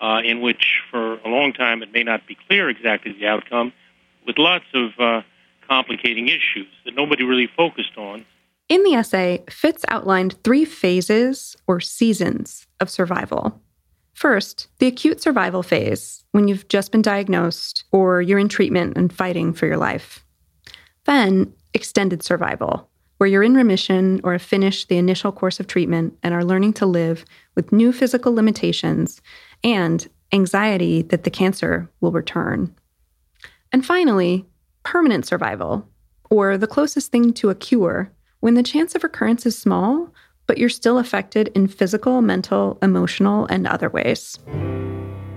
uh, 0.00 0.20
in 0.22 0.40
which 0.40 0.82
for 0.90 1.14
a 1.14 1.28
long 1.28 1.52
time 1.52 1.82
it 1.82 1.92
may 1.92 2.04
not 2.04 2.26
be 2.26 2.36
clear 2.46 2.68
exactly 2.68 3.12
the 3.12 3.26
outcome, 3.26 3.72
with 4.28 4.38
lots 4.38 4.66
of 4.74 4.90
uh, 5.00 5.22
complicating 5.68 6.28
issues 6.28 6.68
that 6.84 6.94
nobody 6.94 7.24
really 7.24 7.48
focused 7.56 7.98
on. 7.98 8.24
In 8.68 8.84
the 8.84 8.94
essay, 8.94 9.42
Fitz 9.50 9.84
outlined 9.88 10.40
three 10.44 10.64
phases 10.64 11.56
or 11.66 11.80
seasons 11.80 12.66
of 12.78 12.90
survival. 12.90 13.60
First, 14.12 14.68
the 14.78 14.86
acute 14.86 15.22
survival 15.22 15.62
phase, 15.62 16.24
when 16.32 16.48
you've 16.48 16.68
just 16.68 16.92
been 16.92 17.02
diagnosed 17.02 17.84
or 17.92 18.20
you're 18.20 18.38
in 18.38 18.48
treatment 18.48 18.96
and 18.96 19.12
fighting 19.12 19.52
for 19.52 19.66
your 19.66 19.76
life. 19.76 20.24
Then, 21.06 21.54
extended 21.72 22.22
survival, 22.22 22.90
where 23.16 23.28
you're 23.28 23.42
in 23.42 23.54
remission 23.54 24.20
or 24.24 24.32
have 24.32 24.42
finished 24.42 24.88
the 24.88 24.98
initial 24.98 25.32
course 25.32 25.60
of 25.60 25.66
treatment 25.66 26.18
and 26.22 26.34
are 26.34 26.44
learning 26.44 26.74
to 26.74 26.86
live 26.86 27.24
with 27.54 27.72
new 27.72 27.92
physical 27.92 28.34
limitations 28.34 29.22
and 29.64 30.08
anxiety 30.32 31.00
that 31.02 31.24
the 31.24 31.30
cancer 31.30 31.88
will 32.00 32.12
return. 32.12 32.74
And 33.72 33.84
finally, 33.84 34.46
permanent 34.82 35.26
survival, 35.26 35.86
or 36.30 36.56
the 36.56 36.66
closest 36.66 37.10
thing 37.10 37.32
to 37.34 37.50
a 37.50 37.54
cure, 37.54 38.10
when 38.40 38.54
the 38.54 38.62
chance 38.62 38.94
of 38.94 39.02
recurrence 39.02 39.44
is 39.46 39.58
small, 39.58 40.12
but 40.46 40.58
you're 40.58 40.68
still 40.68 40.98
affected 40.98 41.48
in 41.54 41.68
physical, 41.68 42.22
mental, 42.22 42.78
emotional, 42.82 43.46
and 43.46 43.66
other 43.66 43.90
ways. 43.90 44.38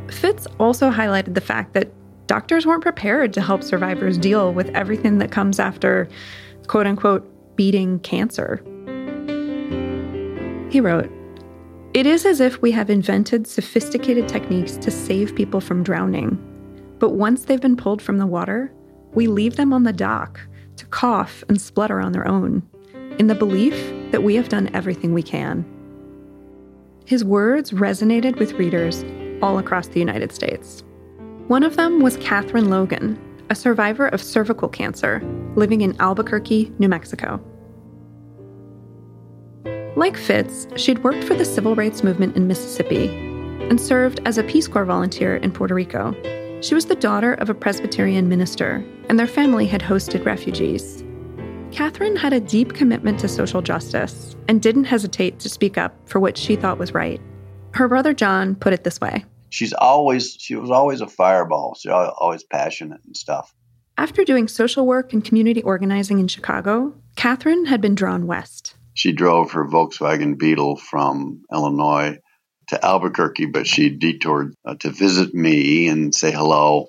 Fitz 0.10 0.48
also 0.60 0.90
highlighted 0.90 1.34
the 1.34 1.42
fact 1.42 1.74
that 1.74 1.92
doctors 2.28 2.66
weren't 2.66 2.82
prepared 2.82 3.34
to 3.34 3.42
help 3.42 3.64
survivors 3.64 4.18
deal 4.18 4.54
with 4.54 4.70
everything 4.70 5.18
that 5.18 5.32
comes 5.32 5.60
after, 5.60 6.08
quote 6.68 6.88
unquote, 6.88 7.28
beating 7.58 8.00
cancer. 8.00 8.64
He 10.70 10.80
wrote, 10.80 11.12
It 11.94 12.06
is 12.06 12.26
as 12.26 12.40
if 12.40 12.62
we 12.62 12.72
have 12.72 12.90
invented 12.90 13.48
sophisticated 13.48 14.30
techniques 14.30 14.78
to 14.78 14.92
save 14.92 15.36
people 15.36 15.60
from 15.60 15.84
drowning. 15.84 16.51
But 17.02 17.16
once 17.16 17.46
they've 17.46 17.60
been 17.60 17.76
pulled 17.76 18.00
from 18.00 18.20
the 18.20 18.28
water, 18.28 18.72
we 19.16 19.26
leave 19.26 19.56
them 19.56 19.74
on 19.74 19.82
the 19.82 19.92
dock 19.92 20.40
to 20.78 20.86
cough 20.86 21.44
and 21.50 21.60
splutter 21.60 22.00
on 22.00 22.12
their 22.12 22.28
own, 22.28 22.62
in 23.18 23.26
the 23.26 23.34
belief 23.34 23.76
that 24.12 24.22
we 24.22 24.36
have 24.36 24.50
done 24.50 24.70
everything 24.76 25.12
we 25.12 25.24
can. 25.24 25.66
His 27.06 27.26
words 27.26 27.72
resonated 27.72 28.38
with 28.38 28.54
readers 28.54 29.04
all 29.42 29.58
across 29.58 29.88
the 29.88 30.00
United 30.00 30.32
States. 30.32 30.84
One 31.48 31.64
of 31.64 31.76
them 31.76 32.02
was 32.02 32.18
Catherine 32.18 32.70
Logan, 32.70 33.20
a 33.50 33.56
survivor 33.56 34.08
of 34.08 34.22
cervical 34.22 34.70
cancer 34.70 35.24
living 35.56 35.82
in 35.82 36.00
Albuquerque, 36.00 36.72
New 36.78 36.88
Mexico. 36.88 37.44
Like 39.96 40.18
Fitz, 40.18 40.68
she'd 40.76 41.04
worked 41.04 41.24
for 41.24 41.34
the 41.34 41.46
civil 41.46 41.74
rights 41.74 42.04
movement 42.04 42.36
in 42.36 42.46
Mississippi 42.46 43.08
and 43.70 43.82
served 43.82 44.20
as 44.26 44.38
a 44.38 44.44
Peace 44.44 44.68
Corps 44.68 44.86
volunteer 44.86 45.38
in 45.38 45.52
Puerto 45.52 45.74
Rico. 45.74 46.16
She 46.62 46.76
was 46.76 46.86
the 46.86 46.96
daughter 46.96 47.34
of 47.34 47.50
a 47.50 47.56
Presbyterian 47.56 48.30
minister, 48.30 48.86
and 49.10 49.18
their 49.18 49.26
family 49.28 49.66
had 49.66 49.82
hosted 49.82 50.24
refugees. 50.26 51.04
Catherine 51.72 52.16
had 52.16 52.34
a 52.34 52.40
deep 52.40 52.76
commitment 52.76 53.20
to 53.22 53.28
social 53.28 53.64
justice 53.64 54.36
and 54.48 54.62
didn't 54.62 54.84
hesitate 54.84 55.40
to 55.40 55.50
speak 55.50 55.80
up 55.80 55.96
for 56.06 56.20
what 56.20 56.38
she 56.38 56.56
thought 56.56 56.78
was 56.78 56.94
right. 56.94 57.20
Her 57.74 57.88
brother 57.88 58.14
John 58.14 58.54
put 58.56 58.74
it 58.74 58.84
this 58.84 59.02
way 59.02 59.26
She's 59.50 59.74
always, 59.74 60.38
she 60.40 60.56
was 60.56 60.70
always 60.70 61.02
a 61.02 61.08
fireball. 61.08 61.76
She's 61.80 61.92
always 61.92 62.44
passionate 62.44 63.02
and 63.06 63.18
stuff. 63.18 63.54
After 63.98 64.24
doing 64.24 64.48
social 64.48 64.86
work 64.86 65.14
and 65.14 65.26
community 65.26 65.64
organizing 65.64 66.20
in 66.20 66.28
Chicago, 66.28 66.94
Catherine 67.16 67.66
had 67.66 67.82
been 67.82 67.96
drawn 67.96 68.28
west. 68.28 68.76
She 68.94 69.12
drove 69.12 69.52
her 69.52 69.66
Volkswagen 69.66 70.38
Beetle 70.38 70.78
from 70.78 71.42
Illinois 71.52 72.20
to 72.72 72.86
Albuquerque, 72.86 73.48
but 73.48 73.68
she 73.68 73.90
detoured 73.90 74.56
uh, 74.66 74.76
to 74.76 74.90
visit 74.90 75.34
me 75.34 75.90
and 75.90 76.16
say 76.16 76.32
hello. 76.32 76.88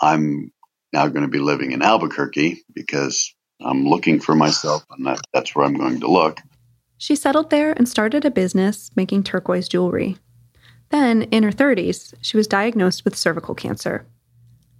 I'm 0.00 0.52
now 0.92 1.08
going 1.08 1.22
to 1.22 1.28
be 1.28 1.40
living 1.40 1.72
in 1.72 1.82
Albuquerque 1.82 2.62
because 2.72 3.34
I'm 3.60 3.84
looking 3.84 4.20
for 4.20 4.36
myself, 4.36 4.84
and 4.90 5.04
that, 5.06 5.20
that's 5.34 5.56
where 5.56 5.66
I'm 5.66 5.74
going 5.74 6.00
to 6.00 6.06
look. 6.06 6.40
She 6.98 7.16
settled 7.16 7.50
there 7.50 7.72
and 7.72 7.88
started 7.88 8.24
a 8.24 8.30
business 8.30 8.90
making 8.94 9.24
turquoise 9.24 9.68
jewelry. 9.68 10.18
Then, 10.90 11.22
in 11.22 11.42
her 11.42 11.50
30s, 11.50 12.14
she 12.20 12.36
was 12.36 12.46
diagnosed 12.46 13.04
with 13.04 13.16
cervical 13.16 13.56
cancer. 13.56 14.06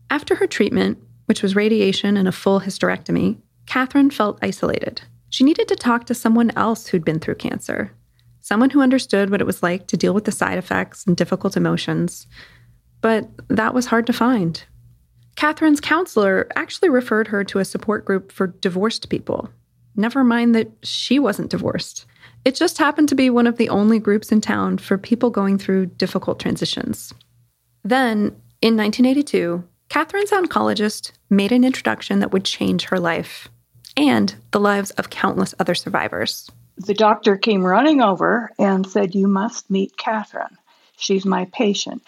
After 0.08 0.36
her 0.36 0.46
treatment, 0.46 0.98
which 1.26 1.42
was 1.42 1.56
radiation 1.56 2.16
and 2.16 2.28
a 2.28 2.32
full 2.32 2.60
hysterectomy, 2.60 3.38
Catherine 3.66 4.10
felt 4.10 4.38
isolated. 4.40 5.02
She 5.30 5.42
needed 5.42 5.66
to 5.66 5.74
talk 5.74 6.06
to 6.06 6.14
someone 6.14 6.52
else 6.54 6.86
who'd 6.86 7.04
been 7.04 7.18
through 7.18 7.36
cancer, 7.36 7.92
someone 8.42 8.70
who 8.70 8.82
understood 8.82 9.30
what 9.30 9.40
it 9.40 9.46
was 9.46 9.62
like 9.62 9.86
to 9.86 9.96
deal 9.96 10.12
with 10.12 10.24
the 10.24 10.32
side 10.32 10.58
effects 10.58 11.04
and 11.06 11.16
difficult 11.16 11.56
emotions. 11.56 12.26
But 13.00 13.28
that 13.48 13.74
was 13.74 13.86
hard 13.86 14.06
to 14.06 14.12
find. 14.12 14.62
Catherine's 15.36 15.80
counselor 15.80 16.46
actually 16.54 16.90
referred 16.90 17.28
her 17.28 17.42
to 17.44 17.58
a 17.58 17.64
support 17.64 18.04
group 18.04 18.30
for 18.30 18.48
divorced 18.48 19.08
people. 19.08 19.48
Never 19.96 20.22
mind 20.22 20.54
that 20.54 20.70
she 20.82 21.18
wasn't 21.18 21.50
divorced. 21.50 22.06
It 22.44 22.54
just 22.54 22.78
happened 22.78 23.08
to 23.08 23.14
be 23.14 23.30
one 23.30 23.46
of 23.46 23.56
the 23.56 23.68
only 23.68 23.98
groups 23.98 24.32
in 24.32 24.40
town 24.40 24.78
for 24.78 24.98
people 24.98 25.30
going 25.30 25.58
through 25.58 25.86
difficult 25.86 26.38
transitions. 26.38 27.14
Then, 27.84 28.36
in 28.60 28.76
1982, 28.76 29.64
Catherine's 29.88 30.30
oncologist 30.30 31.12
made 31.30 31.52
an 31.52 31.64
introduction 31.64 32.20
that 32.20 32.32
would 32.32 32.44
change 32.44 32.84
her 32.84 32.98
life 32.98 33.48
and 33.96 34.34
the 34.50 34.60
lives 34.60 34.90
of 34.92 35.10
countless 35.10 35.54
other 35.58 35.74
survivors. 35.74 36.50
The 36.78 36.94
doctor 36.94 37.36
came 37.36 37.64
running 37.64 38.00
over 38.00 38.50
and 38.58 38.86
said, 38.86 39.14
You 39.14 39.28
must 39.28 39.70
meet 39.70 39.96
Catherine. 39.96 40.56
She's 40.96 41.24
my 41.24 41.46
patient. 41.52 42.02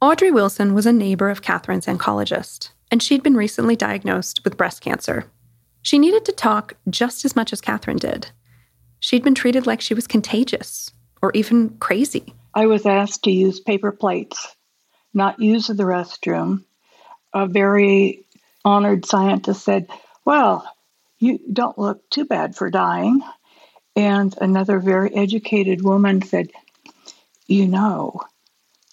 Audrey 0.00 0.30
Wilson 0.30 0.74
was 0.74 0.86
a 0.86 0.92
neighbor 0.92 1.28
of 1.28 1.42
Catherine's 1.42 1.86
oncologist, 1.86 2.70
and 2.90 3.02
she'd 3.02 3.22
been 3.22 3.36
recently 3.36 3.76
diagnosed 3.76 4.42
with 4.44 4.56
breast 4.56 4.80
cancer. 4.80 5.26
She 5.82 5.98
needed 5.98 6.24
to 6.26 6.32
talk 6.32 6.74
just 6.88 7.24
as 7.24 7.36
much 7.36 7.52
as 7.52 7.60
Catherine 7.60 7.96
did. 7.96 8.30
She'd 8.98 9.24
been 9.24 9.34
treated 9.34 9.66
like 9.66 9.80
she 9.80 9.94
was 9.94 10.06
contagious 10.06 10.90
or 11.22 11.32
even 11.34 11.70
crazy. 11.78 12.34
I 12.54 12.66
was 12.66 12.86
asked 12.86 13.24
to 13.24 13.30
use 13.30 13.60
paper 13.60 13.92
plates, 13.92 14.54
not 15.14 15.40
use 15.40 15.68
the 15.68 15.84
restroom. 15.84 16.64
A 17.32 17.46
very 17.46 18.24
honored 18.64 19.06
scientist 19.06 19.64
said, 19.64 19.88
Well, 20.24 20.70
you 21.18 21.38
don't 21.52 21.78
look 21.78 22.08
too 22.10 22.24
bad 22.24 22.56
for 22.56 22.70
dying. 22.70 23.22
And 24.00 24.34
another 24.40 24.78
very 24.78 25.14
educated 25.14 25.84
woman 25.84 26.22
said, 26.22 26.50
You 27.48 27.68
know, 27.68 28.22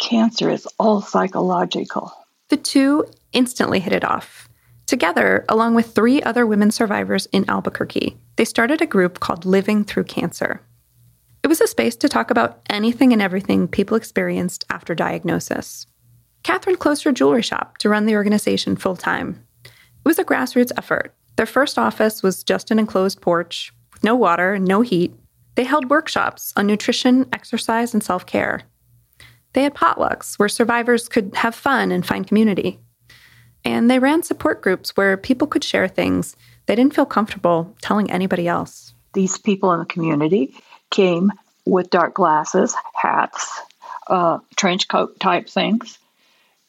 cancer 0.02 0.50
is 0.50 0.68
all 0.78 1.02
psychological. 1.02 2.12
The 2.50 2.58
two 2.58 3.06
instantly 3.32 3.80
hit 3.80 3.94
it 3.94 4.04
off. 4.04 4.50
Together, 4.86 5.46
along 5.48 5.76
with 5.76 5.96
three 5.96 6.22
other 6.22 6.46
women 6.46 6.72
survivors 6.72 7.26
in 7.28 7.50
Albuquerque, 7.50 8.18
they 8.36 8.44
started 8.44 8.82
a 8.82 8.86
group 8.86 9.22
called 9.22 9.46
Living 9.46 9.86
Through 9.86 10.04
Cancer. 10.04 10.60
It 11.42 11.48
was 11.48 11.62
a 11.62 11.68
space 11.68 11.96
to 11.96 12.10
talk 12.10 12.30
about 12.30 12.60
anything 12.70 13.14
and 13.14 13.22
everything 13.22 13.70
people 13.70 13.96
experienced 13.96 14.66
after 14.70 14.94
diagnosis. 14.94 15.88
Catherine 16.44 16.76
closed 16.76 17.06
her 17.06 17.14
jewelry 17.14 17.44
shop 17.44 17.78
to 17.78 17.88
run 17.88 18.08
the 18.08 18.16
organization 18.18 18.76
full 18.76 18.98
time. 18.98 19.42
It 19.64 19.72
was 20.04 20.20
a 20.20 20.26
grassroots 20.26 20.74
effort. 20.76 21.14
Their 21.38 21.46
first 21.46 21.80
office 21.80 22.22
was 22.22 22.44
just 22.44 22.72
an 22.72 22.80
enclosed 22.80 23.22
porch 23.22 23.72
no 24.04 24.16
water 24.16 24.58
no 24.60 24.82
heat. 24.82 25.14
They 25.56 25.64
held 25.64 25.90
workshops 25.90 26.54
on 26.56 26.68
nutrition, 26.68 27.28
exercise, 27.34 27.94
and 27.94 28.04
self 28.04 28.26
care. 28.26 28.62
They 29.54 29.64
had 29.64 29.74
potlucks 29.74 30.38
where 30.38 30.50
survivors 30.50 31.10
could 31.10 31.34
have 31.36 31.56
fun 31.56 31.92
and 31.92 32.06
find 32.06 32.28
community. 32.28 32.80
And 33.66 33.90
they 33.90 34.00
ran 34.00 34.24
support 34.24 34.62
groups 34.62 34.96
where 34.96 35.18
people 35.18 35.48
could 35.48 35.64
share 35.64 35.88
things 35.88 36.36
they 36.68 36.76
didn't 36.76 36.94
feel 36.94 37.06
comfortable 37.06 37.76
telling 37.82 38.12
anybody 38.12 38.48
else. 38.48 38.94
These 39.14 39.38
people 39.38 39.72
in 39.74 39.80
the 39.80 39.86
community 39.86 40.54
came 40.92 41.32
with 41.66 41.90
dark 41.90 42.14
glasses, 42.14 42.76
hats, 42.94 43.60
uh, 44.08 44.40
trench 44.56 44.88
coat 44.88 45.20
type 45.20 45.50
things, 45.50 45.98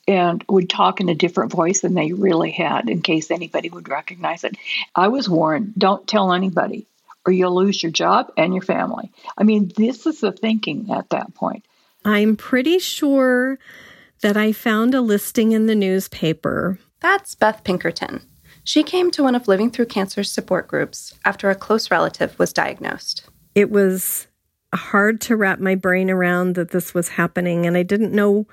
and 0.07 0.43
would 0.49 0.71
talk 0.71 1.01
in 1.01 1.09
a 1.09 1.15
different 1.15 1.53
voice 1.53 1.81
than 1.83 1.95
they 1.95 2.13
really 2.13 2.53
had 2.53 2.89
in 2.89 3.03
case 3.03 3.31
anybody 3.31 3.69
would 3.69 3.89
recognize 3.89 4.45
it. 4.45 4.57
I 4.95 5.09
was 5.09 5.29
warned 5.29 5.75
don't 5.77 6.07
tell 6.07 6.33
anybody 6.33 6.87
or 7.29 7.31
you'll 7.31 7.55
lose 7.55 7.83
your 7.83 7.93
job 7.93 8.33
and 8.39 8.55
your 8.55 8.63
family. 8.63 9.13
I 9.37 9.45
mean, 9.45 9.71
this 9.77 10.07
is 10.07 10.21
the 10.21 10.33
thinking 10.33 10.91
at 10.91 11.11
that 11.11 11.35
point. 11.35 11.67
I'm 12.03 12.37
pretty 12.37 12.79
sure 12.79 13.59
that 14.23 14.35
I 14.35 14.53
found 14.53 14.95
a 14.95 15.03
listing 15.03 15.53
in 15.53 15.67
the 15.67 15.75
newspaper. 15.75 16.79
That's 17.01 17.35
Beth 17.35 17.65
Pinkerton. 17.65 18.23
She 18.65 18.83
came 18.83 19.11
to 19.11 19.23
one 19.23 19.35
of 19.35 19.47
Living 19.47 19.71
Through 19.71 19.87
Cancer's 19.87 20.33
support 20.33 20.69
groups 20.69 21.13
after 21.27 21.51
a 21.51 21.55
close 21.55 21.91
relative 21.91 22.39
was 22.39 22.55
diagnosed. 22.55 23.29
It 23.55 23.71
was 23.71 24.27
hard 24.75 25.21
to 25.23 25.37
wrap 25.37 25.59
my 25.59 25.75
brain 25.75 26.09
around 26.09 26.55
that 26.55 26.71
this 26.71 26.95
was 26.95 27.11
happening, 27.11 27.67
and 27.67 27.77
I 27.77 27.83
didn't 27.83 28.15
know, 28.15 28.47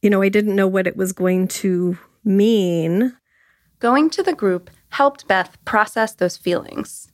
you 0.00 0.10
know, 0.10 0.22
I 0.22 0.28
didn't 0.28 0.54
know 0.54 0.68
what 0.68 0.86
it 0.86 0.96
was 0.96 1.12
going 1.12 1.48
to 1.48 1.98
mean. 2.24 3.16
Going 3.80 4.10
to 4.10 4.22
the 4.22 4.32
group 4.32 4.70
helped 4.90 5.26
Beth 5.26 5.58
process 5.64 6.14
those 6.14 6.36
feelings. 6.36 7.05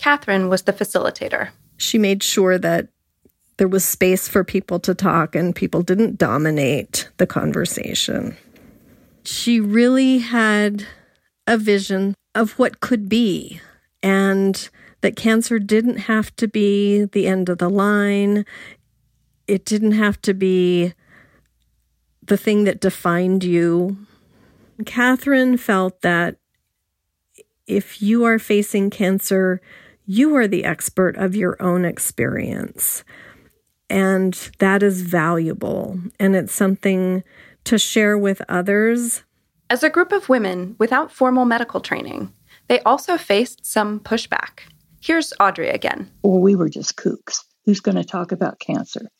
Catherine 0.00 0.48
was 0.48 0.62
the 0.62 0.72
facilitator. 0.72 1.50
She 1.76 1.98
made 1.98 2.22
sure 2.22 2.56
that 2.56 2.88
there 3.58 3.68
was 3.68 3.84
space 3.84 4.28
for 4.28 4.42
people 4.42 4.80
to 4.80 4.94
talk 4.94 5.36
and 5.36 5.54
people 5.54 5.82
didn't 5.82 6.16
dominate 6.16 7.10
the 7.18 7.26
conversation. 7.26 8.34
She 9.24 9.60
really 9.60 10.18
had 10.18 10.86
a 11.46 11.58
vision 11.58 12.14
of 12.34 12.58
what 12.58 12.80
could 12.80 13.10
be 13.10 13.60
and 14.02 14.70
that 15.02 15.16
cancer 15.16 15.58
didn't 15.58 15.98
have 15.98 16.34
to 16.36 16.48
be 16.48 17.04
the 17.04 17.26
end 17.26 17.50
of 17.50 17.58
the 17.58 17.68
line. 17.68 18.46
It 19.46 19.66
didn't 19.66 19.92
have 19.92 20.18
to 20.22 20.32
be 20.32 20.94
the 22.22 22.38
thing 22.38 22.64
that 22.64 22.80
defined 22.80 23.44
you. 23.44 23.98
Catherine 24.86 25.58
felt 25.58 26.00
that 26.00 26.36
if 27.66 28.00
you 28.00 28.24
are 28.24 28.38
facing 28.38 28.88
cancer, 28.88 29.60
you 30.10 30.34
are 30.34 30.48
the 30.48 30.64
expert 30.64 31.16
of 31.16 31.36
your 31.36 31.56
own 31.62 31.84
experience. 31.84 33.04
And 33.88 34.34
that 34.58 34.82
is 34.82 35.02
valuable. 35.02 36.00
And 36.18 36.34
it's 36.34 36.52
something 36.52 37.22
to 37.62 37.78
share 37.78 38.18
with 38.18 38.42
others. 38.48 39.22
As 39.70 39.84
a 39.84 39.88
group 39.88 40.10
of 40.10 40.28
women 40.28 40.74
without 40.80 41.12
formal 41.12 41.44
medical 41.44 41.80
training, 41.80 42.32
they 42.66 42.80
also 42.80 43.16
faced 43.16 43.64
some 43.64 44.00
pushback. 44.00 44.62
Here's 45.00 45.32
Audrey 45.38 45.68
again. 45.68 46.10
Well, 46.24 46.40
we 46.40 46.56
were 46.56 46.68
just 46.68 46.96
kooks. 46.96 47.38
Who's 47.64 47.78
going 47.78 47.96
to 47.96 48.02
talk 48.02 48.32
about 48.32 48.58
cancer? 48.58 49.12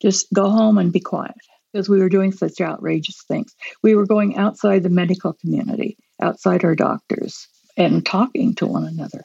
Just 0.00 0.32
go 0.32 0.48
home 0.48 0.78
and 0.78 0.92
be 0.92 1.00
quiet 1.00 1.34
because 1.72 1.88
we 1.88 1.98
were 1.98 2.08
doing 2.08 2.30
such 2.30 2.60
outrageous 2.60 3.20
things. 3.26 3.52
We 3.82 3.96
were 3.96 4.06
going 4.06 4.36
outside 4.36 4.84
the 4.84 4.90
medical 4.90 5.32
community, 5.32 5.96
outside 6.22 6.62
our 6.62 6.76
doctors, 6.76 7.48
and 7.76 8.06
talking 8.06 8.54
to 8.54 8.66
one 8.66 8.84
another. 8.84 9.24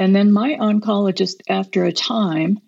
And 0.00 0.16
then 0.16 0.32
my 0.32 0.54
oncologist, 0.54 1.42
after 1.46 1.84
a 1.84 1.92
time, 1.92 2.58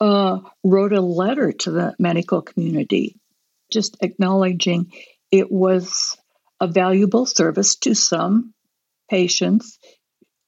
uh, 0.00 0.38
wrote 0.64 0.94
a 0.94 1.02
letter 1.02 1.52
to 1.52 1.70
the 1.70 1.94
medical 1.98 2.40
community, 2.40 3.20
just 3.70 3.98
acknowledging 4.00 4.90
it 5.30 5.52
was 5.52 6.16
a 6.58 6.66
valuable 6.66 7.26
service 7.26 7.76
to 7.76 7.94
some 7.94 8.54
patients. 9.10 9.78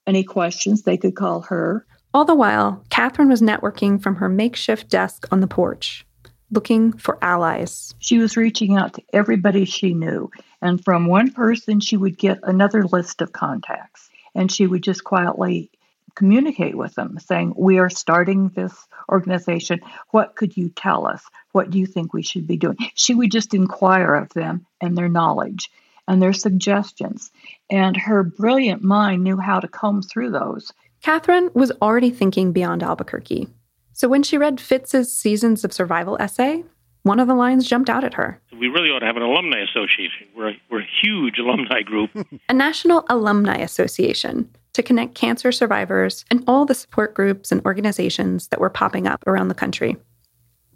Any 0.06 0.24
questions, 0.24 0.82
they 0.82 0.96
could 0.96 1.14
call 1.14 1.42
her. 1.42 1.86
All 2.14 2.24
the 2.24 2.34
while, 2.34 2.82
Catherine 2.88 3.28
was 3.28 3.42
networking 3.42 4.02
from 4.02 4.16
her 4.16 4.30
makeshift 4.30 4.88
desk 4.88 5.26
on 5.30 5.40
the 5.40 5.46
porch, 5.46 6.06
looking 6.50 6.92
for 6.92 7.22
allies. 7.22 7.94
She 7.98 8.16
was 8.16 8.38
reaching 8.38 8.78
out 8.78 8.94
to 8.94 9.02
everybody 9.12 9.66
she 9.66 9.92
knew. 9.92 10.30
And 10.62 10.82
from 10.82 11.08
one 11.08 11.32
person, 11.32 11.80
she 11.80 11.98
would 11.98 12.16
get 12.16 12.38
another 12.42 12.84
list 12.84 13.20
of 13.20 13.34
contacts. 13.34 14.08
And 14.34 14.50
she 14.50 14.66
would 14.66 14.82
just 14.82 15.04
quietly 15.04 15.70
communicate 16.14 16.76
with 16.76 16.94
them, 16.94 17.18
saying, 17.18 17.54
We 17.56 17.78
are 17.78 17.90
starting 17.90 18.48
this 18.50 18.74
organization. 19.10 19.80
What 20.10 20.36
could 20.36 20.56
you 20.56 20.68
tell 20.68 21.06
us? 21.06 21.22
What 21.52 21.70
do 21.70 21.78
you 21.78 21.86
think 21.86 22.12
we 22.12 22.22
should 22.22 22.46
be 22.46 22.56
doing? 22.56 22.76
She 22.94 23.14
would 23.14 23.30
just 23.30 23.54
inquire 23.54 24.14
of 24.14 24.28
them 24.30 24.66
and 24.80 24.96
their 24.96 25.08
knowledge 25.08 25.70
and 26.08 26.20
their 26.20 26.32
suggestions. 26.32 27.30
And 27.70 27.96
her 27.96 28.22
brilliant 28.22 28.82
mind 28.82 29.22
knew 29.22 29.38
how 29.38 29.60
to 29.60 29.68
comb 29.68 30.02
through 30.02 30.30
those. 30.30 30.72
Catherine 31.02 31.50
was 31.54 31.72
already 31.82 32.10
thinking 32.10 32.52
beyond 32.52 32.82
Albuquerque. 32.82 33.48
So 33.92 34.08
when 34.08 34.22
she 34.22 34.38
read 34.38 34.60
Fitz's 34.60 35.12
Seasons 35.12 35.64
of 35.64 35.72
Survival 35.72 36.16
essay, 36.20 36.64
one 37.02 37.18
of 37.18 37.26
the 37.26 37.34
lines 37.34 37.68
jumped 37.68 37.90
out 37.90 38.04
at 38.04 38.14
her. 38.14 38.40
We 38.52 38.68
really 38.68 38.90
ought 38.90 39.00
to 39.00 39.06
have 39.06 39.16
an 39.16 39.22
alumni 39.22 39.58
association. 39.58 40.28
We're 40.36 40.50
a, 40.50 40.52
we're 40.70 40.82
a 40.82 40.88
huge 41.02 41.38
alumni 41.38 41.82
group. 41.82 42.10
a 42.48 42.54
national 42.54 43.04
alumni 43.08 43.56
association 43.56 44.48
to 44.74 44.82
connect 44.82 45.14
cancer 45.14 45.52
survivors 45.52 46.24
and 46.30 46.42
all 46.46 46.64
the 46.64 46.74
support 46.74 47.14
groups 47.14 47.52
and 47.52 47.64
organizations 47.64 48.48
that 48.48 48.60
were 48.60 48.70
popping 48.70 49.06
up 49.06 49.22
around 49.26 49.48
the 49.48 49.54
country. 49.54 49.96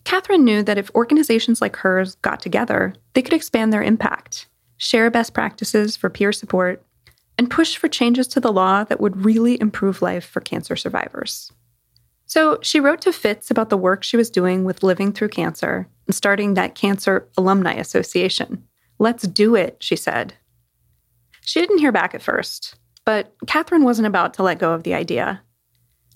Catherine 0.05 0.45
knew 0.45 0.63
that 0.63 0.79
if 0.79 0.95
organizations 0.95 1.61
like 1.61 1.77
hers 1.77 2.15
got 2.17 2.41
together, 2.41 2.95
they 3.15 3.23
could 3.23 3.33
expand 3.33 3.73
their 3.73 3.83
impact, 3.83 4.47
share 4.77 5.11
best 5.11 5.35
practices 5.35 5.97
for 5.97 6.09
peer 6.09 6.33
support, 6.33 6.85
and 7.39 7.51
push 7.51 7.77
for 7.77 7.89
changes 7.89 8.29
to 8.29 8.41
the 8.41 8.53
law 8.53 8.85
that 8.85 9.01
would 9.01 9.25
really 9.25 9.61
improve 9.61 10.03
life 10.03 10.25
for 10.25 10.41
cancer 10.41 10.77
survivors. 10.77 11.53
So 12.27 12.59
she 12.63 12.81
wrote 12.81 13.01
to 13.03 13.13
Fitz 13.13 13.51
about 13.51 13.71
the 13.71 13.77
work 13.77 14.03
she 14.03 14.17
was 14.17 14.31
doing 14.31 14.65
with 14.65 14.83
living 14.83 15.13
through 15.13 15.29
cancer 15.29 15.89
and 16.07 16.15
starting 16.15 16.55
that 16.55 16.75
Cancer 16.75 17.29
Alumni 17.37 17.75
Association. 17.75 18.65
Let's 18.99 19.27
do 19.27 19.55
it, 19.55 19.77
she 19.81 19.97
said. 19.97 20.35
She 21.43 21.61
didn't 21.61 21.79
hear 21.79 21.93
back 21.93 22.15
at 22.15 22.23
first, 22.23 22.77
but 23.07 23.35
Catherine 23.47 23.85
wasn't 23.85 24.09
about 24.09 24.35
to 24.35 24.43
let 24.43 24.59
go 24.59 24.73
of 24.73 24.83
the 24.83 24.93
idea. 24.93 25.41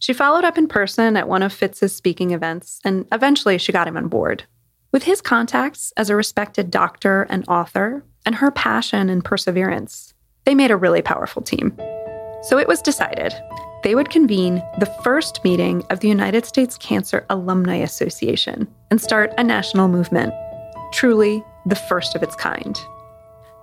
She 0.00 0.12
followed 0.12 0.44
up 0.44 0.58
in 0.58 0.68
person 0.68 1.16
at 1.16 1.28
one 1.28 1.42
of 1.42 1.52
Fitz's 1.52 1.94
speaking 1.94 2.32
events, 2.32 2.80
and 2.84 3.06
eventually 3.12 3.56
she 3.56 3.72
got 3.72 3.88
him 3.88 3.96
on 3.96 4.08
board. 4.08 4.44
With 4.92 5.04
his 5.04 5.22
contacts 5.22 5.92
as 5.96 6.10
a 6.10 6.16
respected 6.16 6.70
doctor 6.70 7.22
and 7.30 7.48
author, 7.48 8.04
and 8.26 8.34
her 8.34 8.50
passion 8.50 9.08
and 9.08 9.24
perseverance, 9.24 10.12
they 10.44 10.54
made 10.54 10.70
a 10.70 10.76
really 10.76 11.00
powerful 11.00 11.42
team. 11.42 11.74
So 12.42 12.58
it 12.58 12.68
was 12.68 12.82
decided 12.82 13.34
they 13.82 13.94
would 13.94 14.10
convene 14.10 14.62
the 14.78 14.92
first 15.04 15.42
meeting 15.44 15.84
of 15.90 16.00
the 16.00 16.08
United 16.08 16.44
States 16.44 16.76
Cancer 16.76 17.24
Alumni 17.30 17.76
Association 17.76 18.68
and 18.90 19.00
start 19.00 19.32
a 19.38 19.44
national 19.44 19.88
movement, 19.88 20.34
truly 20.92 21.42
the 21.66 21.74
first 21.74 22.14
of 22.14 22.22
its 22.22 22.36
kind. 22.36 22.78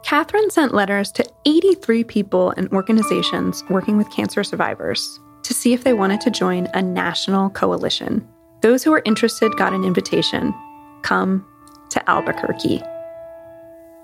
Catherine 0.08 0.50
sent 0.50 0.74
letters 0.74 1.12
to 1.12 1.30
83 1.44 2.06
people 2.06 2.52
and 2.52 2.72
organizations 2.72 3.62
working 3.70 3.98
with 3.98 4.10
cancer 4.10 4.42
survivors 4.42 5.20
to 5.44 5.54
see 5.54 5.74
if 5.74 5.84
they 5.84 5.92
wanted 5.92 6.22
to 6.22 6.32
join 6.32 6.70
a 6.74 6.82
national 6.82 7.50
coalition. 7.50 8.26
Those 8.62 8.86
who 8.86 8.92
were 8.92 9.02
interested 9.04 9.52
got 9.58 9.74
an 9.74 9.84
invitation 9.84 10.54
come 11.02 11.46
to 11.90 12.10
Albuquerque. 12.10 12.82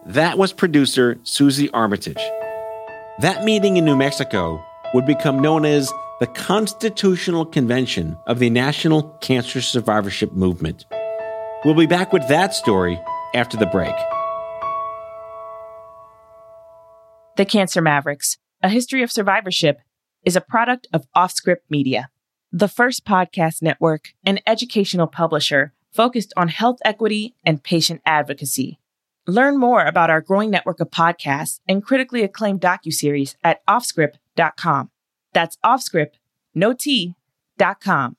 That 0.06 0.38
was 0.38 0.52
producer 0.52 1.20
Susie 1.24 1.72
Armitage. 1.72 2.22
That 3.22 3.46
meeting 3.46 3.78
in 3.78 3.86
New 3.86 3.96
Mexico 3.96 4.62
would 4.94 5.06
become 5.06 5.40
known 5.40 5.64
as 5.64 5.90
the 6.20 6.28
Constitutional 6.28 7.46
Convention 7.46 8.18
of 8.28 8.40
the 8.40 8.50
National 8.50 9.04
Cancer 9.22 9.62
Survivorship 9.62 10.34
Movement. 10.34 10.84
We'll 11.64 11.76
be 11.76 11.86
back 11.86 12.12
with 12.12 12.28
that 12.28 12.54
story 12.54 13.00
after 13.34 13.56
the 13.56 13.68
break. 13.68 13.96
The 17.36 17.46
Cancer 17.46 17.82
Mavericks, 17.82 18.38
a 18.62 18.70
history 18.70 19.02
of 19.02 19.12
survivorship, 19.12 19.80
is 20.24 20.36
a 20.36 20.42
product 20.42 20.88
of 20.94 21.08
Offscript 21.16 21.64
Media, 21.68 22.10
the 22.52 22.68
first 22.68 23.06
podcast 23.06 23.64
network 23.64 24.14
and 24.24 24.40
educational 24.46 25.08
publisher 25.08 25.74
focused 25.92 26.32
on 26.38 26.50
health 26.50 26.78
equity 26.86 27.34
and 27.44 27.64
patient 27.64 28.02
advocacy. 28.06 28.80
Learn 29.26 29.58
more 29.58 29.84
about 29.84 30.12
our 30.12 30.22
growing 30.22 30.52
network 30.52 30.80
of 30.80 30.92
podcasts 30.92 31.60
and 31.68 31.84
critically 31.84 32.22
acclaimed 32.22 32.62
docuseries 32.62 33.36
at 33.44 33.66
offscript.com. 33.66 34.92
That's 35.34 35.58
offscript, 35.66 36.20
no 36.54 36.74
T, 36.74 37.16
dot 37.58 37.82
com. 37.82 38.16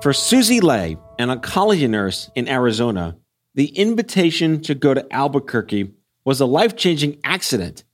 For 0.00 0.12
Susie 0.12 0.60
Leigh, 0.60 0.96
an 1.18 1.28
oncology 1.28 1.90
nurse 1.90 2.30
in 2.36 2.48
Arizona, 2.48 3.16
the 3.60 3.76
invitation 3.76 4.58
to 4.62 4.74
go 4.74 4.94
to 4.94 5.06
Albuquerque 5.12 5.92
was 6.24 6.40
a 6.40 6.46
life 6.46 6.76
changing 6.76 7.20
accident. 7.22 7.84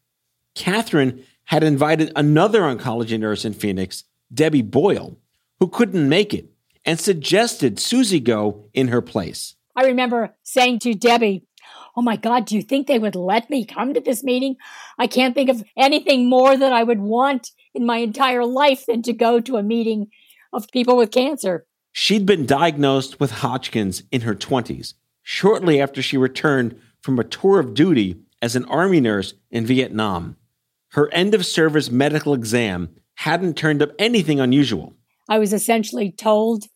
Catherine 0.54 1.24
had 1.46 1.64
invited 1.64 2.12
another 2.14 2.60
oncology 2.60 3.18
nurse 3.18 3.44
in 3.44 3.52
Phoenix, 3.52 4.04
Debbie 4.32 4.62
Boyle, 4.62 5.18
who 5.58 5.66
couldn't 5.66 6.08
make 6.08 6.32
it, 6.32 6.46
and 6.84 7.00
suggested 7.00 7.80
Susie 7.80 8.20
go 8.20 8.68
in 8.74 8.86
her 8.86 9.02
place. 9.02 9.56
I 9.74 9.86
remember 9.86 10.36
saying 10.44 10.78
to 10.80 10.94
Debbie, 10.94 11.42
Oh 11.96 12.02
my 12.02 12.14
God, 12.14 12.44
do 12.44 12.54
you 12.54 12.62
think 12.62 12.86
they 12.86 13.00
would 13.00 13.16
let 13.16 13.50
me 13.50 13.64
come 13.64 13.92
to 13.92 14.00
this 14.00 14.22
meeting? 14.22 14.54
I 15.00 15.08
can't 15.08 15.34
think 15.34 15.50
of 15.50 15.64
anything 15.76 16.30
more 16.30 16.56
that 16.56 16.72
I 16.72 16.84
would 16.84 17.00
want 17.00 17.50
in 17.74 17.84
my 17.84 17.96
entire 17.96 18.44
life 18.44 18.86
than 18.86 19.02
to 19.02 19.12
go 19.12 19.40
to 19.40 19.56
a 19.56 19.64
meeting 19.64 20.12
of 20.52 20.70
people 20.70 20.96
with 20.96 21.10
cancer. 21.10 21.66
She'd 21.90 22.24
been 22.24 22.46
diagnosed 22.46 23.18
with 23.18 23.32
Hodgkin's 23.32 24.04
in 24.12 24.20
her 24.20 24.36
20s, 24.36 24.94
shortly 25.28 25.80
after 25.80 26.00
she 26.00 26.16
returned 26.16 26.80
from 27.02 27.18
a 27.18 27.24
tour 27.24 27.58
of 27.58 27.74
duty 27.74 28.16
as 28.40 28.54
an 28.54 28.64
Army 28.66 29.00
nurse 29.00 29.34
in 29.50 29.66
Vietnam. 29.66 30.36
Her 30.92 31.12
end 31.12 31.34
of 31.34 31.44
service 31.44 31.90
medical 31.90 32.32
exam 32.32 32.90
hadn't 33.16 33.56
turned 33.56 33.82
up 33.82 33.90
anything 33.98 34.38
unusual. 34.38 34.92
I 35.28 35.40
was 35.40 35.52
essentially 35.52 36.12
told 36.12 36.66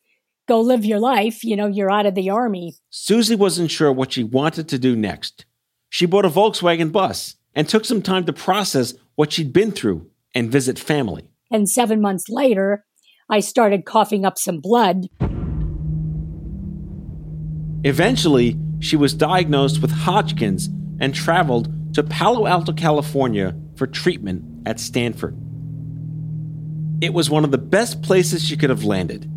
go 0.48 0.60
live 0.60 0.84
your 0.84 0.98
life. 0.98 1.44
You 1.44 1.54
know, 1.54 1.68
you're 1.68 1.92
out 1.92 2.06
of 2.06 2.16
the 2.16 2.28
army. 2.28 2.74
Susie 2.90 3.36
wasn't 3.36 3.70
sure 3.70 3.92
what 3.92 4.12
she 4.12 4.24
wanted 4.24 4.68
to 4.70 4.80
do 4.80 4.96
next. 4.96 5.44
She 5.88 6.04
bought 6.04 6.24
a 6.24 6.28
Volkswagen 6.28 6.90
bus 6.90 7.36
and 7.54 7.68
took 7.68 7.84
some 7.84 8.02
time 8.02 8.24
to 8.24 8.32
process 8.32 8.94
what 9.14 9.32
she'd 9.32 9.52
been 9.52 9.70
through 9.70 10.10
and 10.34 10.50
visit 10.50 10.76
family. 10.76 11.30
And 11.52 11.70
seven 11.70 12.00
months 12.00 12.28
later, 12.28 12.84
I 13.28 13.38
started 13.38 13.84
coughing 13.84 14.24
up 14.24 14.38
some 14.38 14.58
blood. 14.58 15.06
Eventually, 17.84 18.58
she 18.80 18.96
was 18.96 19.14
diagnosed 19.14 19.80
with 19.80 19.90
Hodgkin's 19.90 20.68
and 21.00 21.14
traveled 21.14 21.94
to 21.94 22.02
Palo 22.02 22.46
Alto, 22.46 22.72
California 22.72 23.56
for 23.76 23.86
treatment 23.86 24.44
at 24.66 24.78
Stanford. 24.78 25.36
It 27.00 27.14
was 27.14 27.30
one 27.30 27.44
of 27.44 27.50
the 27.50 27.58
best 27.58 28.02
places 28.02 28.44
she 28.44 28.56
could 28.56 28.70
have 28.70 28.84
landed. 28.84 29.30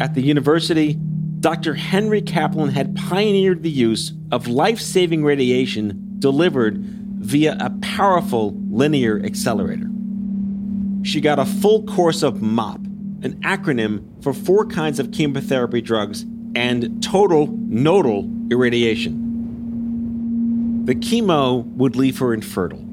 At 0.00 0.14
the 0.14 0.22
university, 0.22 0.94
Dr. 1.38 1.74
Henry 1.74 2.20
Kaplan 2.20 2.70
had 2.70 2.96
pioneered 2.96 3.62
the 3.62 3.70
use 3.70 4.12
of 4.32 4.48
life 4.48 4.80
saving 4.80 5.24
radiation 5.24 6.16
delivered 6.18 6.78
via 6.78 7.56
a 7.60 7.70
powerful 7.80 8.54
linear 8.68 9.20
accelerator. 9.24 9.88
She 11.04 11.20
got 11.20 11.38
a 11.38 11.44
full 11.44 11.84
course 11.84 12.22
of 12.22 12.42
MOPP, 12.42 12.84
an 13.24 13.40
acronym 13.42 14.22
for 14.22 14.32
four 14.32 14.66
kinds 14.66 14.98
of 14.98 15.12
chemotherapy 15.12 15.80
drugs 15.80 16.24
and 16.54 17.02
total 17.02 17.46
nodal 17.46 18.30
irradiation. 18.50 19.18
The 20.84 20.94
chemo 20.94 21.64
would 21.76 21.96
leave 21.96 22.18
her 22.18 22.34
infertile, 22.34 22.84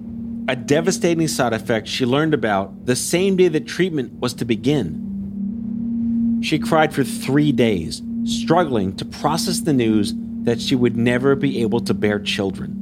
a 0.48 0.56
devastating 0.56 1.28
side 1.28 1.54
effect 1.54 1.88
she 1.88 2.06
learned 2.06 2.34
about 2.34 2.86
the 2.86 2.96
same 2.96 3.36
day 3.36 3.48
the 3.48 3.60
treatment 3.60 4.14
was 4.14 4.34
to 4.36 4.46
begin. 4.46 6.40
She 6.42 6.60
cried 6.60 6.94
for 6.94 7.04
three 7.04 7.52
days, 7.52 8.02
struggling 8.24 8.96
to 8.98 9.06
process 9.06 9.62
the 9.62 9.74
news 9.74 10.14
that 10.44 10.62
she 10.62 10.76
would 10.76 10.96
never 10.96 11.36
be 11.36 11.62
able 11.62 11.82
to 11.82 11.94
bear 11.94 12.20
children. 12.20 12.76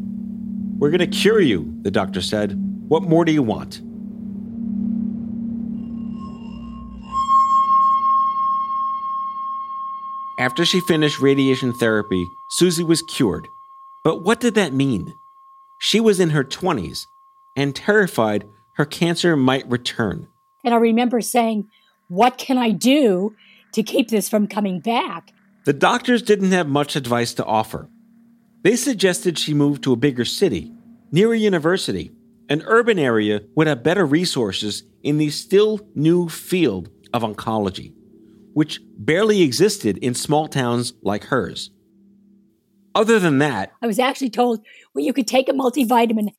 We're 0.77 0.91
going 0.91 0.99
to 0.99 1.07
cure 1.07 1.41
you, 1.41 1.73
the 1.81 1.89
doctor 1.89 2.21
said. 2.21 2.53
What 2.87 3.03
more 3.03 3.25
do 3.25 3.31
you 3.31 3.41
want? 3.41 3.81
After 10.47 10.63
she 10.63 10.79
finished 10.79 11.19
radiation 11.19 11.73
therapy, 11.73 12.25
Susie 12.47 12.81
was 12.81 13.01
cured. 13.01 13.49
But 14.05 14.23
what 14.23 14.39
did 14.39 14.55
that 14.55 14.71
mean? 14.71 15.13
She 15.77 15.99
was 15.99 16.21
in 16.21 16.29
her 16.29 16.45
20s 16.45 17.07
and 17.57 17.75
terrified 17.75 18.47
her 18.75 18.85
cancer 18.85 19.35
might 19.35 19.69
return. 19.69 20.29
And 20.63 20.73
I 20.73 20.77
remember 20.77 21.19
saying, 21.19 21.67
What 22.07 22.37
can 22.37 22.57
I 22.57 22.71
do 22.71 23.35
to 23.73 23.83
keep 23.83 24.07
this 24.07 24.29
from 24.29 24.47
coming 24.47 24.79
back? 24.79 25.33
The 25.65 25.73
doctors 25.73 26.21
didn't 26.21 26.53
have 26.53 26.69
much 26.69 26.95
advice 26.95 27.33
to 27.33 27.45
offer. 27.45 27.89
They 28.63 28.77
suggested 28.77 29.37
she 29.37 29.53
move 29.53 29.81
to 29.81 29.91
a 29.91 29.97
bigger 29.97 30.23
city, 30.23 30.71
near 31.11 31.33
a 31.33 31.37
university, 31.37 32.13
an 32.47 32.63
urban 32.67 32.97
area 32.97 33.41
would 33.55 33.67
have 33.67 33.83
better 33.83 34.05
resources 34.05 34.83
in 35.03 35.17
the 35.17 35.29
still 35.29 35.81
new 35.93 36.29
field 36.29 36.89
of 37.11 37.23
oncology 37.23 37.96
which 38.57 38.81
barely 38.97 39.43
existed 39.43 39.99
in 39.99 40.15
small 40.15 40.47
towns 40.47 40.91
like 41.03 41.25
hers. 41.25 41.69
Other 42.95 43.19
than 43.19 43.37
that, 43.37 43.71
I 43.83 43.85
was 43.85 43.99
actually 43.99 44.31
told, 44.31 44.61
well, 44.95 45.05
you 45.05 45.13
could 45.13 45.27
take 45.27 45.47
a 45.47 45.51
multivitamin. 45.51 46.29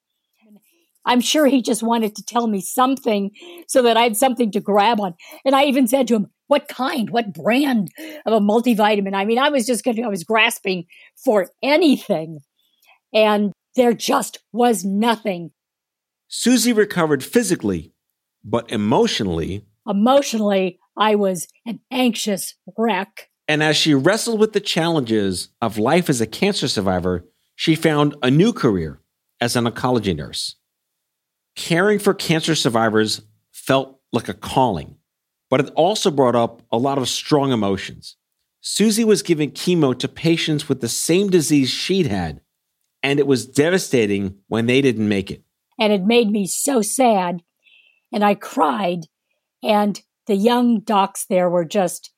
I'm 1.04 1.20
sure 1.20 1.46
he 1.46 1.62
just 1.62 1.80
wanted 1.80 2.16
to 2.16 2.24
tell 2.24 2.48
me 2.48 2.60
something 2.60 3.30
so 3.68 3.82
that 3.82 3.96
I 3.96 4.02
had 4.02 4.16
something 4.16 4.50
to 4.50 4.58
grab 4.58 4.98
on. 4.98 5.14
And 5.44 5.54
I 5.54 5.66
even 5.66 5.86
said 5.86 6.08
to 6.08 6.16
him, 6.16 6.26
what 6.48 6.66
kind, 6.66 7.08
what 7.10 7.32
brand 7.32 7.88
of 8.26 8.32
a 8.32 8.40
multivitamin? 8.40 9.14
I 9.14 9.24
mean, 9.24 9.38
I 9.38 9.50
was 9.50 9.64
just 9.64 9.84
going 9.84 10.04
I 10.04 10.08
was 10.08 10.24
grasping 10.24 10.86
for 11.24 11.50
anything. 11.62 12.40
And 13.14 13.52
there 13.76 13.92
just 13.92 14.40
was 14.50 14.84
nothing. 14.84 15.52
Susie 16.26 16.72
recovered 16.72 17.22
physically, 17.22 17.92
but 18.42 18.68
emotionally. 18.72 19.66
Emotionally, 19.86 20.80
I 20.98 21.14
was 21.14 21.46
an 21.64 21.80
anxious 21.90 22.54
wreck. 22.76 23.30
And 23.46 23.62
as 23.62 23.76
she 23.76 23.94
wrestled 23.94 24.40
with 24.40 24.52
the 24.52 24.60
challenges 24.60 25.48
of 25.62 25.78
life 25.78 26.10
as 26.10 26.20
a 26.20 26.26
cancer 26.26 26.68
survivor, 26.68 27.24
she 27.54 27.74
found 27.74 28.14
a 28.22 28.30
new 28.30 28.52
career 28.52 29.00
as 29.40 29.56
an 29.56 29.64
oncology 29.64 30.14
nurse. 30.14 30.56
Caring 31.54 31.98
for 31.98 32.14
cancer 32.14 32.54
survivors 32.54 33.22
felt 33.52 34.00
like 34.12 34.28
a 34.28 34.34
calling, 34.34 34.96
but 35.48 35.60
it 35.60 35.70
also 35.74 36.10
brought 36.10 36.36
up 36.36 36.62
a 36.70 36.78
lot 36.78 36.98
of 36.98 37.08
strong 37.08 37.52
emotions. 37.52 38.16
Susie 38.60 39.04
was 39.04 39.22
giving 39.22 39.52
chemo 39.52 39.96
to 39.98 40.08
patients 40.08 40.68
with 40.68 40.80
the 40.80 40.88
same 40.88 41.30
disease 41.30 41.70
she'd 41.70 42.06
had, 42.06 42.40
and 43.02 43.18
it 43.18 43.26
was 43.26 43.46
devastating 43.46 44.36
when 44.48 44.66
they 44.66 44.82
didn't 44.82 45.08
make 45.08 45.30
it. 45.30 45.42
And 45.78 45.92
it 45.92 46.02
made 46.02 46.28
me 46.28 46.46
so 46.46 46.82
sad, 46.82 47.42
and 48.12 48.24
I 48.24 48.34
cried, 48.34 49.06
and 49.62 50.00
the 50.28 50.36
young 50.36 50.80
docs 50.80 51.24
there 51.24 51.50
were 51.50 51.64
just 51.64 52.12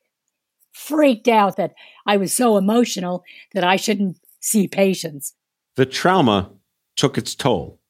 freaked 0.72 1.28
out 1.28 1.56
that 1.56 1.72
I 2.06 2.16
was 2.16 2.32
so 2.32 2.56
emotional 2.56 3.24
that 3.54 3.64
I 3.64 3.76
shouldn't 3.76 4.18
see 4.40 4.68
patients. 4.68 5.34
The 5.76 5.86
trauma 5.86 6.50
took 6.96 7.16
its 7.16 7.34
toll. 7.34 7.80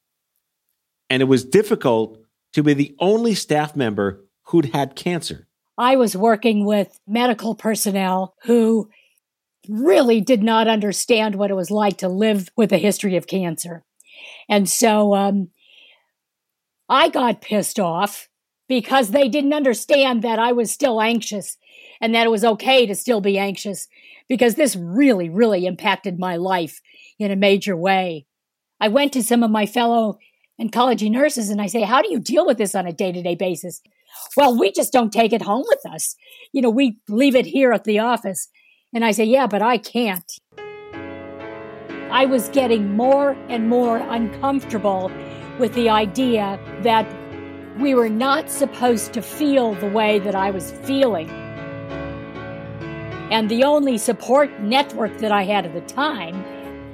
And 1.09 1.21
it 1.21 1.25
was 1.25 1.43
difficult 1.43 2.19
to 2.53 2.63
be 2.63 2.73
the 2.73 2.95
only 2.99 3.35
staff 3.35 3.75
member 3.75 4.23
who'd 4.43 4.73
had 4.73 4.95
cancer. 4.95 5.47
I 5.77 5.95
was 5.95 6.15
working 6.15 6.65
with 6.65 6.99
medical 7.07 7.55
personnel 7.55 8.35
who 8.43 8.89
really 9.67 10.21
did 10.21 10.43
not 10.43 10.67
understand 10.67 11.35
what 11.35 11.51
it 11.51 11.55
was 11.55 11.71
like 11.71 11.97
to 11.97 12.09
live 12.09 12.49
with 12.55 12.71
a 12.71 12.77
history 12.77 13.15
of 13.15 13.27
cancer. 13.27 13.83
And 14.49 14.69
so 14.69 15.15
um, 15.15 15.49
I 16.89 17.09
got 17.09 17.41
pissed 17.41 17.79
off 17.79 18.29
because 18.71 19.11
they 19.11 19.27
didn't 19.27 19.51
understand 19.51 20.21
that 20.21 20.39
I 20.39 20.53
was 20.53 20.71
still 20.71 21.01
anxious 21.01 21.57
and 21.99 22.15
that 22.15 22.25
it 22.25 22.29
was 22.29 22.45
okay 22.45 22.85
to 22.85 22.95
still 22.95 23.19
be 23.19 23.37
anxious 23.37 23.89
because 24.29 24.55
this 24.55 24.77
really, 24.77 25.27
really 25.27 25.65
impacted 25.65 26.17
my 26.17 26.37
life 26.37 26.79
in 27.19 27.31
a 27.31 27.35
major 27.35 27.75
way. 27.75 28.27
I 28.79 28.87
went 28.87 29.11
to 29.11 29.23
some 29.23 29.43
of 29.43 29.51
my 29.51 29.65
fellow 29.65 30.19
oncology 30.57 31.11
nurses 31.11 31.49
and 31.49 31.61
I 31.61 31.67
say, 31.67 31.81
How 31.81 32.01
do 32.01 32.09
you 32.09 32.17
deal 32.21 32.45
with 32.45 32.57
this 32.57 32.73
on 32.73 32.87
a 32.87 32.93
day 32.93 33.11
to 33.11 33.21
day 33.21 33.35
basis? 33.35 33.81
Well, 34.37 34.57
we 34.57 34.71
just 34.71 34.93
don't 34.93 35.11
take 35.11 35.33
it 35.33 35.41
home 35.41 35.65
with 35.67 35.85
us. 35.85 36.15
You 36.53 36.61
know, 36.61 36.69
we 36.69 36.97
leave 37.09 37.35
it 37.35 37.47
here 37.47 37.73
at 37.73 37.83
the 37.83 37.99
office. 37.99 38.47
And 38.95 39.03
I 39.03 39.11
say, 39.11 39.25
Yeah, 39.25 39.47
but 39.47 39.61
I 39.61 39.79
can't. 39.79 40.31
I 42.09 42.25
was 42.25 42.47
getting 42.47 42.95
more 42.95 43.31
and 43.49 43.67
more 43.67 43.97
uncomfortable 43.97 45.11
with 45.59 45.73
the 45.73 45.89
idea 45.89 46.57
that 46.83 47.05
we 47.77 47.95
were 47.95 48.09
not 48.09 48.49
supposed 48.49 49.13
to 49.13 49.21
feel 49.21 49.73
the 49.75 49.87
way 49.87 50.19
that 50.19 50.35
I 50.35 50.51
was 50.51 50.71
feeling. 50.71 51.29
And 53.31 53.49
the 53.49 53.63
only 53.63 53.97
support 53.97 54.59
network 54.59 55.17
that 55.19 55.31
I 55.31 55.43
had 55.43 55.65
at 55.65 55.73
the 55.73 55.81
time 55.81 56.43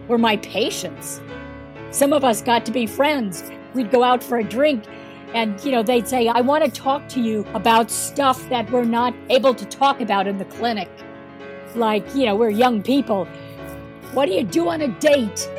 were 0.08 0.20
my 0.20 0.38
patients. 0.38 1.20
Some 1.90 2.14
of 2.14 2.24
us 2.24 2.42
got 2.42 2.66
to 2.68 2.72
be 2.72 2.86
friends. 2.86 3.50
We'd 3.74 3.92
go 3.92 4.04
out 4.04 4.24
for 4.24 4.38
a 4.38 4.44
drink 4.44 4.84
and, 5.34 5.60
you 5.64 5.72
know, 5.72 5.84
they'd 5.84 6.08
say, 6.08 6.28
I 6.28 6.42
want 6.42 6.64
to 6.64 6.72
talk 6.72 7.10
to 7.10 7.22
you 7.22 7.46
about 7.54 7.92
stuff 7.92 8.48
that 8.50 8.70
we're 8.72 8.86
not 8.86 9.14
able 9.30 9.54
to 9.56 9.66
talk 9.66 10.00
about 10.00 10.28
in 10.28 10.38
the 10.38 10.46
clinic. 10.46 10.90
Like, 11.76 12.16
you 12.16 12.26
know, 12.26 12.36
we're 12.36 12.50
young 12.50 12.82
people. 12.82 13.26
What 14.14 14.28
do 14.28 14.34
you 14.34 14.44
do 14.44 14.70
on 14.70 14.82
a 14.82 14.88
date? 15.00 15.50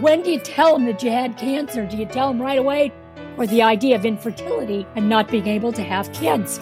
When 0.00 0.22
do 0.22 0.30
you 0.30 0.38
tell 0.40 0.74
them 0.74 0.84
that 0.86 1.02
you 1.02 1.10
had 1.10 1.38
cancer? 1.38 1.86
Do 1.86 1.96
you 1.96 2.06
tell 2.06 2.28
them 2.28 2.40
right 2.40 2.58
away? 2.58 2.92
Or 3.38 3.46
the 3.46 3.62
idea 3.62 3.94
of 3.94 4.04
infertility 4.04 4.86
and 4.96 5.08
not 5.08 5.28
being 5.30 5.46
able 5.46 5.72
to 5.72 5.82
have 5.82 6.12
kids. 6.12 6.58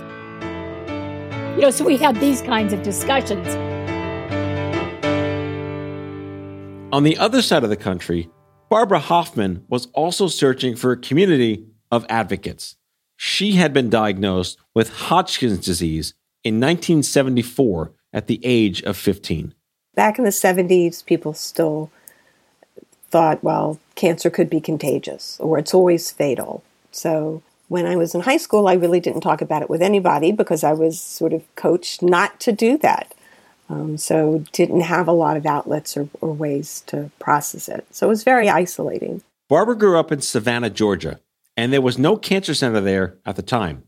You 1.57 1.62
know, 1.62 1.71
so 1.71 1.85
we 1.85 1.97
had 1.97 2.17
these 2.17 2.43
kinds 2.43 2.73
of 2.75 2.83
discussions. 2.83 3.49
On 6.93 7.03
the 7.03 7.17
other 7.17 7.43
side 7.43 7.65
of 7.65 7.71
the 7.71 7.77
country, 7.77 8.31
Barbara 8.69 8.99
Hoffman 8.99 9.65
was 9.69 9.87
also 9.95 10.29
searching 10.29 10.77
for 10.77 10.93
a 10.93 10.97
community 10.97 11.67
of 11.91 12.05
advocates. 12.09 12.77
She 13.17 13.53
had 13.53 13.73
been 13.73 13.89
diagnosed 13.89 14.59
with 14.75 14.91
Hodgkin's 14.91 15.65
disease 15.65 16.15
in 16.45 16.57
1974 16.57 17.93
at 18.12 18.27
the 18.27 18.41
age 18.43 18.83
of 18.83 18.97
15. 18.97 19.55
Back 19.95 20.19
in 20.19 20.25
the 20.25 20.31
70s, 20.31 21.05
people 21.05 21.33
still 21.33 21.91
thought, 23.11 23.42
well, 23.42 23.79
cancer 23.95 24.31
could 24.31 24.51
be 24.51 24.61
contagious 24.61 25.38
or 25.40 25.59
it's 25.59 25.75
always 25.75 26.11
fatal. 26.11 26.62
So 26.90 27.42
when 27.69 27.87
I 27.87 27.97
was 27.97 28.14
in 28.14 28.23
high 28.23 28.37
school, 28.37 28.69
I 28.69 28.75
really 28.75 29.01
didn't 29.01 29.23
talk 29.23 29.40
about 29.40 29.62
it 29.62 29.71
with 29.71 29.83
anybody 29.83 30.33
because 30.33 30.62
I 30.64 30.73
was 30.73 31.01
sort 31.01 31.33
of 31.33 31.42
coached 31.57 32.03
not 32.03 32.38
to 32.40 32.53
do 32.53 32.79
that. 32.79 33.12
Um, 33.69 33.99
so 33.99 34.45
didn't 34.53 34.83
have 34.83 35.09
a 35.09 35.12
lot 35.12 35.37
of 35.37 35.45
outlets 35.45 35.97
or, 35.97 36.09
or 36.21 36.33
ways 36.33 36.85
to 36.87 37.11
process 37.19 37.69
it. 37.69 37.85
So 37.90 38.07
it 38.07 38.11
was 38.11 38.23
very 38.23 38.49
isolating. 38.49 39.23
Barbara 39.49 39.77
grew 39.77 39.99
up 39.99 40.12
in 40.12 40.21
Savannah, 40.21 40.71
Georgia, 40.71 41.21
and 41.57 41.73
there 41.73 41.81
was 41.81 41.99
no 41.99 42.16
cancer 42.16 42.55
center 42.55 42.81
there 42.81 43.16
at 43.25 43.35
the 43.35 43.42
time. 43.42 43.83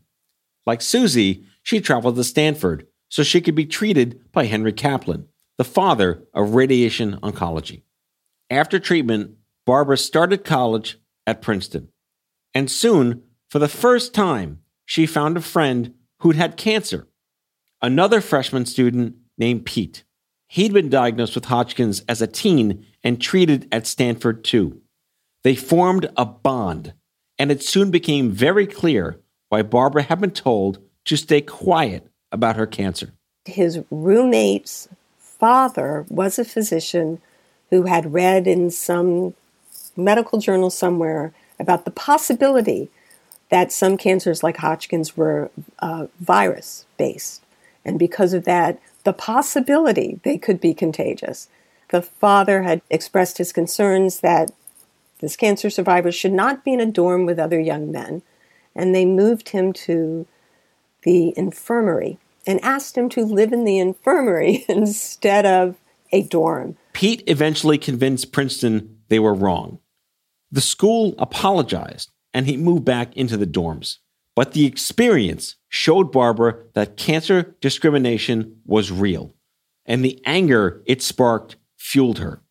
Like 0.65 0.81
Susie, 0.81 1.45
she 1.63 1.79
traveled 1.79 2.15
to 2.17 2.23
Stanford 2.23 2.87
so 3.07 3.23
she 3.23 3.41
could 3.41 3.55
be 3.55 3.65
treated 3.65 4.19
by 4.31 4.45
Henry 4.45 4.73
Kaplan, 4.73 5.27
the 5.57 5.63
father 5.63 6.23
of 6.33 6.55
radiation 6.55 7.17
oncology. 7.21 7.83
After 8.49 8.79
treatment, 8.79 9.37
Barbara 9.65 9.97
started 9.97 10.43
college 10.43 10.97
at 11.27 11.41
Princeton. 11.41 11.89
And 12.55 12.69
soon, 12.69 13.21
for 13.49 13.59
the 13.59 13.67
first 13.67 14.13
time, 14.13 14.61
she 14.85 15.05
found 15.05 15.37
a 15.37 15.41
friend 15.41 15.93
who'd 16.21 16.35
had 16.35 16.57
cancer, 16.57 17.07
another 17.81 18.21
freshman 18.21 18.65
student 18.65 19.15
named 19.37 19.65
Pete. 19.65 20.03
He'd 20.47 20.73
been 20.73 20.89
diagnosed 20.89 21.35
with 21.35 21.45
Hodgkin's 21.45 22.01
as 22.09 22.21
a 22.21 22.27
teen 22.27 22.85
and 23.03 23.21
treated 23.21 23.67
at 23.71 23.85
Stanford 23.85 24.43
too. 24.43 24.81
They 25.43 25.55
formed 25.55 26.09
a 26.17 26.25
bond, 26.25 26.93
and 27.37 27.51
it 27.51 27.63
soon 27.63 27.91
became 27.91 28.31
very 28.31 28.65
clear 28.65 29.19
why 29.49 29.61
Barbara 29.61 30.03
had 30.03 30.19
been 30.19 30.31
told 30.31 30.79
to 31.05 31.15
stay 31.15 31.41
quiet 31.41 32.07
about 32.31 32.55
her 32.55 32.67
cancer. 32.67 33.13
His 33.45 33.81
roommate's 33.91 34.89
father 35.19 36.05
was 36.09 36.39
a 36.39 36.45
physician 36.45 37.21
who 37.69 37.83
had 37.83 38.13
read 38.13 38.47
in 38.47 38.71
some 38.71 39.33
medical 39.95 40.39
journal 40.39 40.69
somewhere 40.69 41.33
about 41.59 41.85
the 41.85 41.91
possibility 41.91 42.89
that 43.49 43.71
some 43.71 43.97
cancers 43.97 44.43
like 44.43 44.57
Hodgkin's 44.57 45.17
were 45.17 45.51
uh, 45.79 46.07
virus 46.19 46.85
based. 46.97 47.43
And 47.83 47.97
because 47.97 48.33
of 48.33 48.45
that, 48.45 48.79
the 49.03 49.13
possibility 49.13 50.19
they 50.23 50.37
could 50.37 50.59
be 50.61 50.73
contagious. 50.73 51.49
The 51.89 52.01
father 52.01 52.63
had 52.63 52.81
expressed 52.89 53.39
his 53.39 53.51
concerns 53.51 54.19
that 54.19 54.51
this 55.19 55.35
cancer 55.35 55.69
survivor 55.69 56.11
should 56.11 56.31
not 56.31 56.63
be 56.63 56.73
in 56.73 56.79
a 56.79 56.85
dorm 56.85 57.25
with 57.25 57.39
other 57.39 57.59
young 57.59 57.91
men, 57.91 58.21
and 58.75 58.93
they 58.93 59.05
moved 59.05 59.49
him 59.49 59.73
to 59.73 60.27
the 61.03 61.33
infirmary 61.37 62.19
and 62.45 62.63
asked 62.63 62.97
him 62.97 63.09
to 63.09 63.25
live 63.25 63.51
in 63.51 63.63
the 63.63 63.79
infirmary 63.79 64.65
instead 64.69 65.45
of 65.45 65.75
a 66.11 66.21
dorm. 66.23 66.77
Pete 66.93 67.23
eventually 67.27 67.77
convinced 67.77 68.31
Princeton 68.31 68.99
they 69.09 69.19
were 69.19 69.33
wrong. 69.33 69.79
The 70.51 70.61
school 70.61 71.15
apologized 71.17 72.11
and 72.33 72.45
he 72.45 72.57
moved 72.57 72.85
back 72.85 73.15
into 73.15 73.37
the 73.37 73.47
dorms. 73.47 73.97
But 74.35 74.53
the 74.53 74.65
experience 74.65 75.55
showed 75.67 76.11
Barbara 76.11 76.63
that 76.73 76.97
cancer 76.97 77.55
discrimination 77.59 78.61
was 78.65 78.91
real, 78.91 79.35
and 79.85 80.03
the 80.03 80.21
anger 80.25 80.81
it 80.85 81.01
sparked 81.01 81.57
fueled 81.77 82.19
her. 82.19 82.41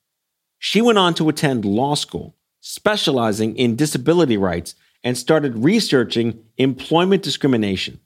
She 0.59 0.83
went 0.83 0.99
on 0.99 1.15
to 1.15 1.29
attend 1.29 1.65
law 1.65 1.95
school, 1.95 2.37
specializing 2.61 3.57
in 3.57 3.77
disability 3.77 4.37
rights, 4.37 4.75
and 5.05 5.17
started 5.17 5.65
researching 5.65 6.43
employment 6.57 7.23
discrimination 7.23 8.01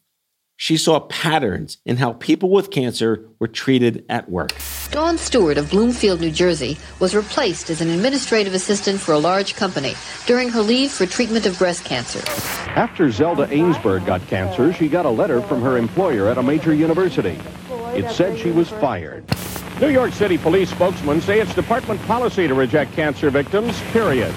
she 0.62 0.77
saw 0.77 1.01
patterns 1.01 1.79
in 1.85 1.96
how 1.96 2.12
people 2.12 2.48
with 2.48 2.70
cancer 2.70 3.29
were 3.40 3.48
treated 3.48 4.05
at 4.09 4.31
work. 4.31 4.55
Dawn 4.92 5.18
Stewart 5.18 5.59
of 5.59 5.68
Bloomfield, 5.70 6.20
New 6.20 6.31
Jersey, 6.31 6.79
was 7.01 7.16
replaced 7.16 7.68
as 7.68 7.81
an 7.81 7.90
administrative 7.90 8.55
assistant 8.55 9.01
for 9.01 9.11
a 9.11 9.18
large 9.18 9.57
company 9.57 9.94
during 10.25 10.48
her 10.48 10.61
leave 10.61 10.92
for 10.92 11.05
treatment 11.05 11.46
of 11.46 11.59
breast 11.59 11.85
cancer. 11.85 12.20
After 12.77 13.11
Zelda 13.11 13.48
Ainsberg 13.48 14.07
got 14.07 14.25
cancer, 14.29 14.72
she 14.72 14.88
got 14.88 15.05
a 15.05 15.11
letter 15.11 15.42
from 15.42 15.62
her 15.62 15.77
employer 15.77 16.29
at 16.29 16.38
a 16.38 16.42
major 16.44 16.72
university. 16.72 17.40
It 17.96 18.09
said 18.12 18.38
she 18.38 18.53
was 18.53 18.68
fired. 18.68 19.25
New 19.81 19.88
York 19.88 20.12
City 20.12 20.38
police 20.38 20.70
spokesmen 20.70 21.22
say 21.22 21.40
it's 21.40 21.57
department 21.57 22.01
policy 22.03 22.46
to 22.46 22.55
reject 22.55 22.92
cancer 22.92 23.31
victims, 23.31 23.81
period. 23.90 24.33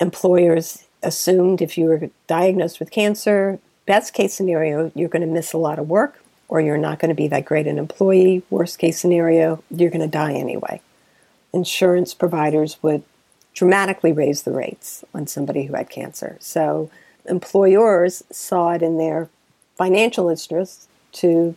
Employers 0.00 0.84
assumed 1.02 1.62
if 1.62 1.78
you 1.78 1.86
were 1.86 2.10
diagnosed 2.26 2.78
with 2.78 2.90
cancer, 2.90 3.58
Best 3.88 4.12
case 4.12 4.34
scenario, 4.34 4.92
you're 4.94 5.08
going 5.08 5.26
to 5.26 5.32
miss 5.32 5.54
a 5.54 5.58
lot 5.58 5.78
of 5.78 5.88
work 5.88 6.22
or 6.46 6.60
you're 6.60 6.76
not 6.76 6.98
going 6.98 7.08
to 7.08 7.14
be 7.14 7.26
that 7.28 7.46
great 7.46 7.66
an 7.66 7.78
employee. 7.78 8.42
Worst 8.50 8.78
case 8.78 9.00
scenario, 9.00 9.64
you're 9.70 9.88
going 9.88 10.02
to 10.02 10.06
die 10.06 10.34
anyway. 10.34 10.82
Insurance 11.54 12.12
providers 12.12 12.76
would 12.82 13.02
dramatically 13.54 14.12
raise 14.12 14.42
the 14.42 14.52
rates 14.52 15.06
on 15.14 15.26
somebody 15.26 15.64
who 15.64 15.74
had 15.74 15.88
cancer. 15.88 16.36
So 16.38 16.90
employers 17.24 18.22
saw 18.30 18.72
it 18.72 18.82
in 18.82 18.98
their 18.98 19.30
financial 19.76 20.28
interest 20.28 20.86
to 21.12 21.56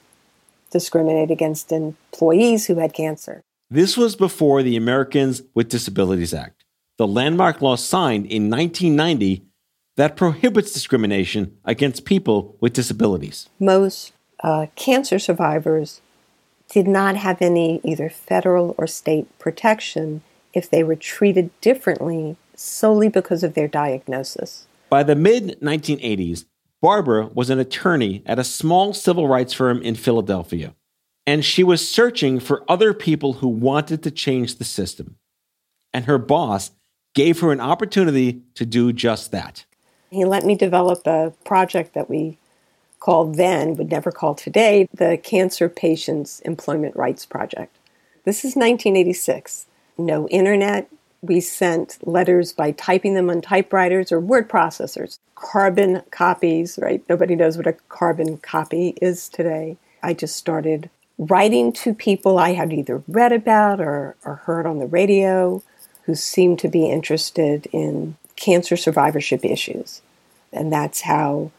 discriminate 0.72 1.32
against 1.32 1.70
employees 1.74 2.68
who 2.68 2.76
had 2.76 2.94
cancer. 2.94 3.42
This 3.70 3.98
was 3.98 4.16
before 4.16 4.64
the 4.64 4.78
Americans 4.78 5.42
with 5.54 5.68
Disabilities 5.68 6.34
Act, 6.34 6.64
the 6.98 7.08
landmark 7.08 7.62
law 7.62 7.76
signed 7.76 8.26
in 8.26 8.50
1990 8.50 9.51
that 9.98 10.16
prohibits 10.16 10.72
discrimination 10.72 11.58
against 11.66 12.06
people 12.06 12.56
with 12.60 12.74
disabilities. 12.74 13.50
Most 13.60 14.14
uh, 14.44 14.68
cancer 14.76 15.20
survivors 15.20 16.02
did 16.70 16.88
not 16.88 17.18
have 17.18 17.42
any 17.42 17.82
either 17.84 18.10
federal 18.10 18.74
or 18.78 18.88
state 18.88 19.28
protection 19.40 20.22
if 20.54 20.70
they 20.70 20.84
were 20.84 20.96
treated 20.96 21.50
differently 21.62 22.38
solely 22.56 23.10
because 23.10 23.44
of 23.44 23.54
their 23.54 23.68
diagnosis. 23.68 24.68
By 24.90 25.04
the 25.04 25.16
mid 25.16 25.60
1980s, 25.62 26.46
Barbara 26.82 27.30
was 27.34 27.50
an 27.50 27.60
attorney 27.60 28.24
at 28.26 28.40
a 28.40 28.44
small 28.44 28.94
civil 28.94 29.28
rights 29.28 29.54
firm 29.54 29.82
in 29.82 29.96
Philadelphia, 29.96 30.76
and 31.28 31.46
she 31.46 31.64
was 31.64 31.88
searching 31.88 32.40
for 32.40 32.64
other 32.68 32.94
people 32.94 33.34
who 33.34 33.48
wanted 33.48 34.04
to 34.04 34.12
change 34.12 34.58
the 34.58 34.64
system. 34.64 35.18
And 35.94 36.06
her 36.06 36.18
boss 36.18 36.72
gave 37.14 37.42
her 37.42 37.52
an 37.52 37.60
opportunity 37.60 38.44
to 38.56 38.66
do 38.66 38.94
just 38.94 39.32
that. 39.32 39.66
He 40.12 40.26
let 40.26 40.44
me 40.44 40.56
develop 40.56 41.08
a 41.08 41.34
project 41.46 41.94
that 41.94 42.10
we 42.10 42.38
called 43.00 43.36
then, 43.36 43.76
would 43.76 43.90
never 43.90 44.12
call 44.12 44.36
today, 44.36 44.88
the 44.94 45.18
Cancer 45.18 45.70
Patients 45.70 46.42
Employment 46.42 46.96
Rights 46.98 47.26
Project. 47.26 47.76
This 48.26 48.40
is 48.40 48.58
1986. 48.58 49.68
No 49.98 50.28
internet. 50.28 50.90
We 51.22 51.40
sent 51.40 52.06
letters 52.06 52.52
by 52.52 52.72
typing 52.72 53.14
them 53.14 53.30
on 53.30 53.42
typewriters 53.42 54.12
or 54.12 54.20
word 54.20 54.50
processors, 54.50 55.18
carbon 55.36 56.04
copies, 56.12 56.78
right? 56.82 57.02
Nobody 57.08 57.36
knows 57.36 57.56
what 57.56 57.68
a 57.68 57.74
carbon 57.90 58.38
copy 58.38 58.96
is 59.02 59.30
today. 59.30 59.78
I 60.04 60.14
just 60.14 60.36
started 60.36 60.90
writing 61.18 61.72
to 61.74 61.94
people 61.94 62.38
I 62.38 62.54
had 62.54 62.74
either 62.74 63.02
read 63.08 63.32
about 63.32 63.80
or, 63.80 64.18
or 64.26 64.36
heard 64.36 64.66
on 64.66 64.80
the 64.80 64.88
radio 64.88 65.64
who 66.04 66.16
seemed 66.16 66.60
to 66.60 66.68
be 66.68 66.90
interested 66.90 67.68
in 67.72 68.18
cancer 68.42 68.76
survivorship 68.76 69.46
issues. 69.46 70.02
And 70.52 70.74
that's 70.74 71.02
how 71.02 71.52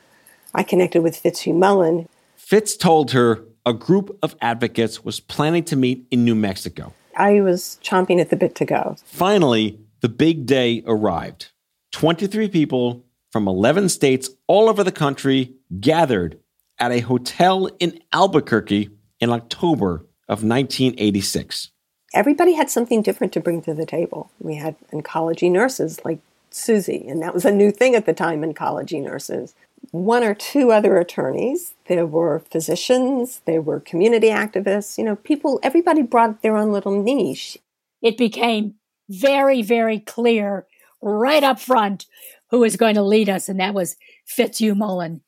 I 0.55 0.63
connected 0.63 1.03
with 1.03 1.17
Fitzhugh 1.17 1.55
Mullan. 1.55 2.09
Fitz 2.37 2.77
told 2.77 3.13
her 3.13 3.45
a 3.65 3.73
group 3.73 4.19
of 4.23 4.35
advocates 4.41 5.05
was 5.05 5.21
planning 5.21 5.65
to 5.65 5.77
meet 5.77 6.05
in 6.11 6.25
New 6.25 6.35
Mexico. 6.35 6.93
I 7.17 7.41
was 7.41 7.79
chomping 7.83 8.21
at 8.21 8.31
the 8.31 8.37
bit 8.37 8.55
to 8.57 8.65
go. 8.65 8.97
Finally, 9.05 9.79
the 10.01 10.09
big 10.09 10.45
day 10.47 10.83
arrived. 10.87 11.53
23 11.93 12.49
people 12.49 13.05
from 13.31 13.47
11 13.47 13.89
states 13.89 14.31
all 14.47 14.69
over 14.69 14.83
the 14.83 14.93
country 14.93 15.55
gathered 15.81 16.39
at 16.79 16.91
a 16.91 17.01
hotel 17.01 17.69
in 17.79 18.01
Albuquerque 18.13 18.91
in 19.21 19.31
October 19.31 20.07
of 20.29 20.43
1986. 20.43 21.71
Everybody 22.15 22.55
had 22.55 22.69
something 22.69 23.03
different 23.03 23.33
to 23.35 23.41
bring 23.41 23.63
to 23.63 23.73
the 23.73 23.87
table. 23.87 24.31
We 24.41 24.57
had 24.57 24.75
oncology 24.93 25.51
nurses 25.51 26.01
like 26.05 26.19
Susie, 26.55 27.07
and 27.09 27.23
that 27.23 27.35
was 27.35 27.45
a 27.45 27.53
new 27.53 27.71
thing 27.71 27.95
at 27.95 28.07
the 28.07 28.13
time 28.13 28.45
in 28.45 28.55
oncology 28.55 29.03
nurses. 29.03 29.55
One 29.91 30.23
or 30.23 30.35
two 30.35 30.71
other 30.71 30.97
attorneys. 30.97 31.75
There 31.87 32.07
were 32.07 32.43
physicians, 32.51 33.41
there 33.45 33.61
were 33.61 33.81
community 33.81 34.29
activists, 34.29 34.97
you 34.97 35.05
know, 35.05 35.17
people, 35.17 35.61
everybody 35.63 36.03
brought 36.03 36.43
their 36.43 36.57
own 36.57 36.73
little 36.73 37.03
niche. 37.03 37.59
It 38.01 38.17
became 38.17 38.75
very, 39.09 39.63
very 39.63 39.99
clear 39.99 40.67
right 41.03 41.43
up 41.43 41.61
front 41.61 42.07
who 42.51 42.61
was 42.61 42.77
going 42.77 42.95
to 42.95 43.03
lead 43.03 43.29
us, 43.29 43.49
and 43.49 43.59
that 43.61 43.75
was 43.75 43.97
Fitzhugh 44.25 44.75
Mullan. 44.75 45.21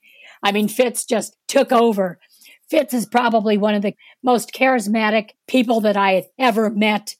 I 0.43 0.53
mean, 0.53 0.69
Fitz 0.69 1.05
just 1.05 1.37
took 1.49 1.73
over. 1.73 2.19
Fitz 2.69 2.95
is 2.95 3.07
probably 3.07 3.57
one 3.57 3.75
of 3.75 3.83
the 3.83 3.95
most 4.23 4.53
charismatic 4.53 5.31
people 5.49 5.81
that 5.81 5.97
I 5.97 6.13
had 6.13 6.27
ever 6.39 6.71
met 6.71 7.17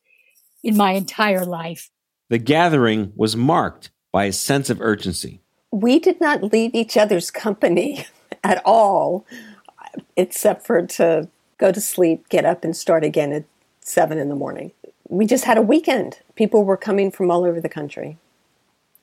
in 0.63 0.77
my 0.77 0.93
entire 0.93 1.45
life. 1.45 1.91
The 2.31 2.39
gathering 2.39 3.13
was 3.17 3.37
marked 3.37 3.91
by 4.15 4.27
a 4.27 4.33
sense 4.33 4.71
of 4.71 4.81
urgency. 4.81 5.41
We 5.73 5.99
did 5.99 6.21
not 6.21 6.53
leave 6.53 6.73
each 6.73 6.97
other's 6.97 7.33
company 7.33 8.07
at 8.45 8.63
all, 8.65 9.27
except 10.17 10.65
for 10.65 10.87
to 10.87 11.27
go 11.59 11.73
to 11.73 11.81
sleep, 11.81 12.29
get 12.29 12.45
up, 12.45 12.63
and 12.63 12.77
start 12.77 13.03
again 13.03 13.33
at 13.33 13.43
seven 13.81 14.19
in 14.19 14.29
the 14.29 14.37
morning. 14.37 14.71
We 15.09 15.27
just 15.27 15.47
had 15.47 15.59
a 15.59 15.63
weekend. 15.63 16.21
People 16.37 16.65
were 16.65 16.77
coming 16.77 17.11
from 17.11 17.29
all 17.29 17.45
over 17.45 17.61
the 17.61 17.69
country. 17.69 18.17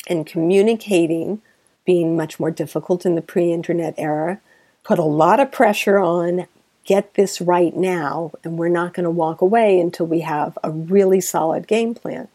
And 0.08 0.26
communicating, 0.26 1.42
being 1.84 2.16
much 2.16 2.40
more 2.40 2.50
difficult 2.50 3.06
in 3.06 3.16
the 3.16 3.22
pre 3.22 3.52
internet 3.52 3.96
era, 3.98 4.40
put 4.86 4.98
a 4.98 5.04
lot 5.04 5.42
of 5.42 5.52
pressure 5.52 6.00
on 6.00 6.48
get 6.86 7.16
this 7.16 7.42
right 7.42 7.76
now, 7.76 8.32
and 8.46 8.58
we're 8.58 8.70
not 8.70 8.94
going 8.94 9.04
to 9.04 9.12
walk 9.12 9.42
away 9.42 9.78
until 9.78 10.08
we 10.08 10.22
have 10.22 10.58
a 10.64 10.72
really 10.72 11.20
solid 11.20 11.68
game 11.68 11.94
plan. 11.94 12.30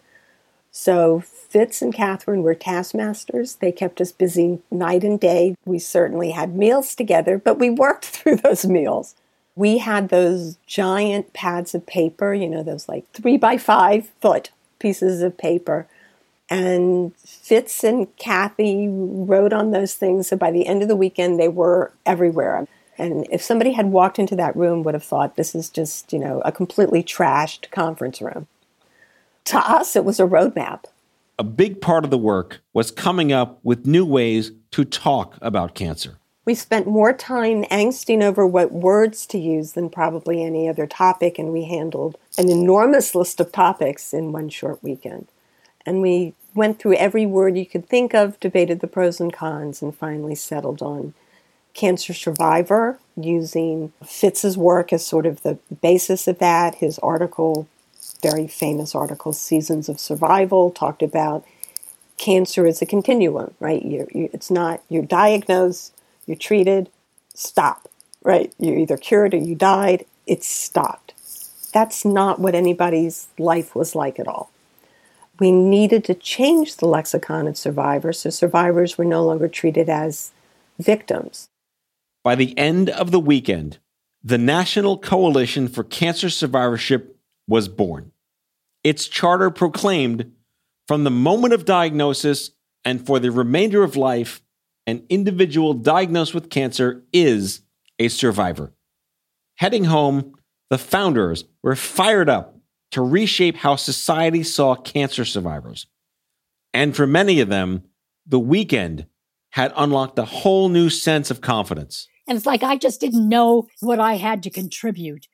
So 0.79 1.20
Fitz 1.20 1.81
and 1.81 1.93
Catherine 1.93 2.43
were 2.43 2.55
taskmasters. 2.55 3.55
They 3.55 3.72
kept 3.72 3.99
us 3.99 4.12
busy 4.12 4.59
night 4.70 5.05
and 5.05 5.18
day. 5.18 5.57
We 5.64 5.79
certainly 5.79 6.33
had 6.33 6.55
meals 6.55 6.95
together, 6.95 7.39
but 7.39 7.59
we 7.59 7.70
worked 7.70 8.05
through 8.05 8.37
those 8.37 8.66
meals. 8.66 9.14
We 9.55 9.79
had 9.79 10.11
those 10.11 10.59
giant 10.66 11.33
pads 11.33 11.74
of 11.74 11.87
paper, 11.87 12.35
you 12.35 12.47
know, 12.47 12.62
those 12.62 12.91
like 12.91 13.11
three 13.12 13.39
by 13.39 13.57
five 13.57 14.11
foot 14.20 14.51
pieces 14.79 15.22
of 15.22 15.39
paper. 15.39 15.87
And 16.51 17.16
Fitz 17.16 17.83
and 17.83 18.14
Kathy 18.18 18.87
wrote 18.87 19.55
on 19.55 19.70
those 19.70 19.95
things. 19.95 20.29
So 20.29 20.37
by 20.37 20.51
the 20.51 20.66
end 20.66 20.83
of 20.83 20.89
the 20.89 20.95
weekend, 20.95 21.41
they 21.41 21.49
were 21.49 21.91
everywhere. 22.05 22.68
And 22.99 23.27
if 23.33 23.41
somebody 23.41 23.72
had 23.72 23.87
walked 23.87 24.18
into 24.18 24.37
that 24.37 24.55
room, 24.55 24.83
would 24.83 24.93
have 24.93 25.03
thought 25.03 25.37
this 25.37 25.55
is 25.55 25.70
just, 25.70 26.12
you 26.12 26.18
know, 26.18 26.43
a 26.45 26.53
completely 26.53 27.03
trashed 27.03 27.70
conference 27.70 28.20
room. 28.20 28.47
To 29.47 29.59
us, 29.59 29.94
it 29.94 30.05
was 30.05 30.18
a 30.18 30.24
roadmap. 30.24 30.84
A 31.38 31.44
big 31.44 31.80
part 31.80 32.05
of 32.05 32.11
the 32.11 32.18
work 32.18 32.61
was 32.72 32.90
coming 32.90 33.32
up 33.32 33.61
with 33.62 33.86
new 33.86 34.05
ways 34.05 34.53
to 34.72 34.84
talk 34.84 35.38
about 35.40 35.74
cancer. 35.74 36.18
We 36.44 36.55
spent 36.55 36.86
more 36.86 37.12
time 37.12 37.64
angsting 37.64 38.22
over 38.22 38.47
what 38.47 38.72
words 38.72 39.26
to 39.26 39.38
use 39.38 39.72
than 39.72 39.90
probably 39.90 40.42
any 40.42 40.68
other 40.68 40.86
topic, 40.86 41.38
and 41.38 41.53
we 41.53 41.64
handled 41.64 42.16
an 42.38 42.49
enormous 42.49 43.14
list 43.14 43.40
of 43.40 43.53
topics 43.53 44.12
in 44.12 44.32
one 44.32 44.49
short 44.49 44.82
weekend. 44.82 45.28
And 45.84 46.03
we 46.03 46.34
went 46.55 46.78
through 46.78 46.94
every 46.94 47.26
word 47.26 47.57
you 47.57 47.66
could 47.66 47.88
think 47.88 48.14
of, 48.14 48.40
debated 48.40 48.80
the 48.80 48.86
pros 48.86 49.20
and 49.20 49.32
cons, 49.32 49.82
and 49.82 49.94
finally 49.94 50.34
settled 50.34 50.82
on 50.82 51.14
cancer 51.74 52.14
survivor, 52.14 52.99
using 53.16 53.92
Fitz's 54.05 54.57
work 54.57 54.92
as 54.92 55.07
sort 55.07 55.26
of 55.26 55.42
the 55.42 55.59
basis 55.82 56.26
of 56.26 56.38
that. 56.38 56.76
His 56.76 56.99
article, 57.01 57.68
very 58.23 58.47
famous 58.47 58.95
article, 58.95 59.33
Seasons 59.33 59.89
of 59.89 60.01
Survival, 60.01 60.71
talked 60.71 61.03
about 61.03 61.45
cancer 62.17 62.67
as 62.67 62.81
a 62.81 62.87
continuum, 62.87 63.55
right? 63.61 63.85
You're, 63.85 64.09
you, 64.12 64.31
it's 64.33 64.51
not, 64.51 64.83
you're 64.89 65.03
diagnosed, 65.03 65.95
you're 66.27 66.37
treated, 66.37 66.91
stop, 67.35 67.89
right? 68.23 68.53
You're 68.59 68.79
either 68.79 68.97
cured 68.97 69.35
or 69.35 69.39
you 69.39 69.55
died, 69.55 70.07
it's 70.27 70.47
stopped. 70.47 71.12
That's 71.73 72.05
not 72.05 72.39
what 72.39 72.55
anybody's 72.55 73.29
life 73.39 73.75
was 73.75 73.95
like 73.95 74.19
at 74.19 74.27
all 74.27 74.51
we 75.39 75.53
needed 75.53 76.05
to 76.05 76.14
change 76.14 76.77
the 76.77 76.87
lexicon 76.87 77.47
of 77.47 77.57
survivors 77.57 78.21
so 78.21 78.31
survivors 78.31 78.97
were 78.97 79.05
no 79.05 79.25
longer 79.25 79.49
treated 79.49 79.89
as 79.89 80.33
victims. 80.79 81.49
By 82.25 82.35
the 82.35 82.57
end 82.59 82.91
of 82.91 83.11
the 83.11 83.21
weekend, 83.21 83.79
the 84.23 84.39
National 84.39 84.99
Coalition 84.99 85.69
for 85.69 85.85
Cancer 85.85 86.31
Survivorship 86.31 87.16
was 87.49 87.68
born. 87.68 88.12
Its 88.84 89.09
charter 89.09 89.51
proclaimed 89.51 90.32
from 90.86 91.05
the 91.05 91.11
moment 91.11 91.53
of 91.53 91.64
diagnosis 91.64 92.51
and 92.84 93.05
for 93.05 93.18
the 93.18 93.30
remainder 93.30 93.82
of 93.82 93.97
life, 93.97 94.40
an 94.86 95.05
individual 95.09 95.74
diagnosed 95.74 96.34
with 96.34 96.51
cancer 96.51 97.03
is 97.12 97.62
a 97.99 98.09
survivor. 98.09 98.72
Heading 99.57 99.84
home, 99.84 100.34
the 100.70 100.78
founders 100.78 101.44
were 101.62 101.74
fired 101.74 102.28
up 102.28 102.57
to 102.92 103.03
reshape 103.03 103.57
how 103.57 103.74
society 103.74 104.42
saw 104.42 104.76
cancer 104.76 105.24
survivors. 105.24 105.86
And 106.72 106.94
for 106.94 107.07
many 107.07 107.40
of 107.40 107.49
them, 107.49 107.82
the 108.26 108.38
weekend 108.38 109.07
had 109.51 109.72
unlocked 109.76 110.18
a 110.18 110.24
whole 110.24 110.68
new 110.68 110.90
sense 110.90 111.30
of 111.30 111.40
confidence. 111.40 112.07
And 112.28 112.36
it's 112.36 112.47
like 112.47 112.62
I 112.62 112.76
just 112.76 113.01
didn't 113.01 113.28
know 113.28 113.66
what 113.80 114.01
I 114.01 114.14
had 114.14 114.42
to 114.44 114.51
contribute. 114.51 115.26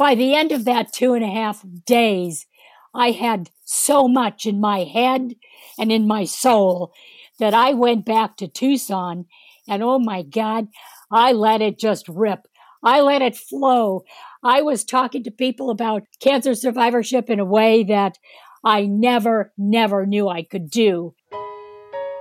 By 0.00 0.14
the 0.14 0.34
end 0.34 0.50
of 0.50 0.64
that 0.64 0.94
two 0.94 1.12
and 1.12 1.22
a 1.22 1.28
half 1.28 1.62
days, 1.84 2.46
I 2.94 3.10
had 3.10 3.50
so 3.66 4.08
much 4.08 4.46
in 4.46 4.58
my 4.58 4.84
head 4.84 5.34
and 5.78 5.92
in 5.92 6.06
my 6.06 6.24
soul 6.24 6.94
that 7.38 7.52
I 7.52 7.74
went 7.74 8.06
back 8.06 8.38
to 8.38 8.48
Tucson 8.48 9.26
and 9.68 9.82
oh 9.82 9.98
my 9.98 10.22
God, 10.22 10.68
I 11.12 11.32
let 11.32 11.60
it 11.60 11.78
just 11.78 12.08
rip. 12.08 12.48
I 12.82 13.02
let 13.02 13.20
it 13.20 13.36
flow. 13.36 14.04
I 14.42 14.62
was 14.62 14.86
talking 14.86 15.22
to 15.24 15.30
people 15.30 15.68
about 15.68 16.04
cancer 16.18 16.54
survivorship 16.54 17.28
in 17.28 17.38
a 17.38 17.44
way 17.44 17.84
that 17.84 18.16
I 18.64 18.86
never, 18.86 19.52
never 19.58 20.06
knew 20.06 20.30
I 20.30 20.44
could 20.44 20.70
do. 20.70 21.14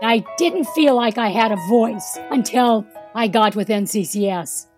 I 0.03 0.25
didn't 0.37 0.65
feel 0.65 0.95
like 0.95 1.17
I 1.17 1.29
had 1.29 1.53
a 1.53 1.67
voice 1.69 2.19
until 2.29 2.85
I 3.15 3.29
got 3.29 3.55
with 3.55 3.69
NCCS. 3.69 4.68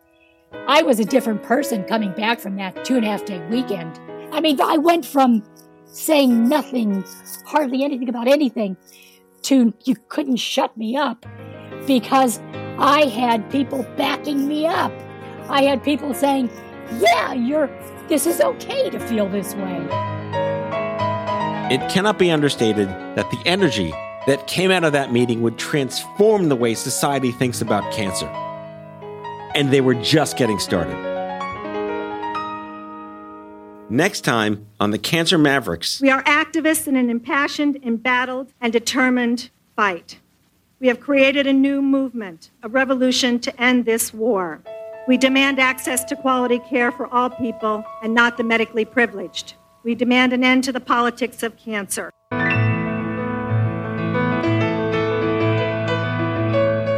I 0.68 0.82
was 0.84 1.00
a 1.00 1.06
different 1.06 1.44
person 1.44 1.84
coming 1.84 2.12
back 2.14 2.40
from 2.40 2.56
that 2.58 2.86
two 2.86 2.96
and 2.96 3.06
a 3.06 3.10
half 3.10 3.26
day 3.26 3.40
weekend. 3.48 4.00
I 4.32 4.42
mean, 4.42 4.60
I 4.62 4.78
went 4.78 5.06
from 5.06 5.44
saying 5.86 6.48
nothing, 6.48 7.04
hardly 7.46 7.84
anything 7.84 8.10
about 8.10 8.28
anything, 8.28 8.78
to 9.44 9.74
you 9.84 9.96
couldn't 10.10 10.38
shut 10.38 10.76
me 10.78 10.96
up 10.96 11.26
because 11.88 12.40
I 12.78 13.06
had 13.06 13.50
people 13.52 13.84
backing 13.98 14.48
me 14.48 14.66
up. 14.66 14.94
I 15.50 15.64
had 15.64 15.84
people 15.84 16.14
saying, 16.14 16.50
yeah, 17.00 17.34
you're, 17.34 17.68
this 18.08 18.26
is 18.26 18.40
okay 18.40 18.90
to 18.90 19.00
feel 19.00 19.28
this 19.28 19.54
way. 19.56 19.88
It 21.72 21.90
cannot 21.90 22.18
be 22.20 22.32
understated 22.32 22.90
that 22.90 23.30
the 23.32 23.42
energy 23.46 23.92
that 24.28 24.46
came 24.48 24.72
out 24.72 24.84
of 24.84 24.94
that 24.94 25.12
meeting 25.12 25.42
would 25.42 25.58
transform 25.58 26.50
the 26.50 26.56
way 26.56 26.76
society 26.76 27.32
thinks 27.32 27.62
about 27.62 27.92
cancer. 27.92 28.28
And 29.54 29.72
they 29.72 29.82
were 29.82 29.96
just 29.96 30.38
getting 30.38 30.60
started. 30.60 30.96
Next 33.90 34.22
time 34.22 34.68
on 34.80 34.92
the 34.92 34.98
Cancer 34.98 35.38
Mavericks. 35.38 36.00
We 36.00 36.10
are 36.10 36.24
activists 36.24 36.88
in 36.88 36.96
an 36.96 37.10
impassioned, 37.10 37.78
embattled, 37.84 38.54
and 38.62 38.72
determined 38.72 39.50
fight. 39.76 40.18
We 40.80 40.88
have 40.88 41.02
created 41.02 41.46
a 41.46 41.54
new 41.54 41.82
movement, 41.82 42.52
a 42.64 42.70
revolution 42.70 43.40
to 43.40 43.62
end 43.62 43.84
this 43.84 44.14
war. 44.14 44.62
We 45.08 45.18
demand 45.18 45.60
access 45.60 46.06
to 46.06 46.16
quality 46.16 46.60
care 46.60 46.92
for 46.92 47.08
all 47.08 47.30
people 47.30 47.84
and 48.02 48.14
not 48.14 48.38
the 48.38 48.44
medically 48.44 48.86
privileged. 48.86 49.56
We 49.84 49.94
demand 49.94 50.32
an 50.32 50.44
end 50.44 50.64
to 50.64 50.72
the 50.72 50.80
politics 50.80 51.44
of 51.44 51.58
cancer. 51.58 52.12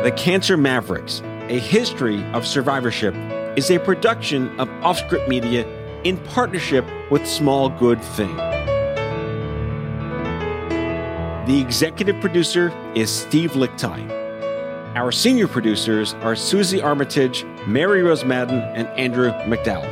The 0.03 0.13
Cancer 0.15 0.57
Mavericks, 0.57 1.21
a 1.49 1.59
history 1.59 2.23
of 2.31 2.47
survivorship, 2.47 3.13
is 3.57 3.69
a 3.69 3.79
production 3.79 4.57
of 4.59 4.67
Offscript 4.81 5.27
Media 5.27 5.67
in 6.03 6.17
partnership 6.17 6.85
with 7.11 7.27
Small 7.27 7.69
Good 7.69 8.01
Thing. 8.01 8.35
The 11.45 11.59
executive 11.59 12.19
producer 12.21 12.71
is 12.95 13.11
Steve 13.11 13.51
Lickteig. 13.51 14.09
Our 14.95 15.11
senior 15.11 15.47
producers 15.47 16.13
are 16.21 16.35
Susie 16.35 16.81
Armitage, 16.81 17.45
Mary 17.67 18.01
Rose 18.01 18.23
Madden, 18.23 18.59
and 18.75 18.87
Andrew 18.89 19.31
McDowell. 19.43 19.87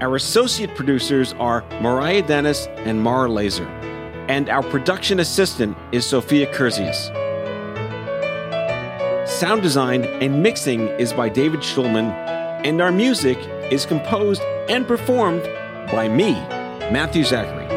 Our 0.00 0.14
associate 0.14 0.76
producers 0.76 1.34
are 1.40 1.64
Mariah 1.80 2.22
Dennis 2.22 2.68
and 2.68 3.02
Mara 3.02 3.28
Laser. 3.28 3.66
And 4.28 4.48
our 4.48 4.62
production 4.62 5.18
assistant 5.18 5.76
is 5.90 6.06
Sophia 6.06 6.46
Kurzius. 6.54 7.27
Sound 9.38 9.62
design 9.62 10.04
and 10.04 10.42
mixing 10.42 10.88
is 10.98 11.12
by 11.12 11.28
David 11.28 11.60
Schulman, 11.60 12.10
and 12.66 12.80
our 12.80 12.90
music 12.90 13.38
is 13.70 13.86
composed 13.86 14.42
and 14.68 14.84
performed 14.84 15.44
by 15.92 16.08
me, 16.08 16.32
Matthew 16.90 17.22
Zachary. 17.22 17.68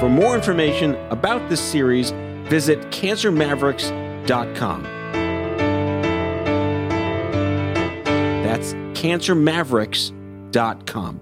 For 0.00 0.08
more 0.08 0.34
information 0.34 0.94
about 1.10 1.50
this 1.50 1.60
series, 1.60 2.12
visit 2.48 2.78
cancermavericks.com. 2.90 4.82
That's 8.42 8.72
cancermavericks.com. 8.72 11.20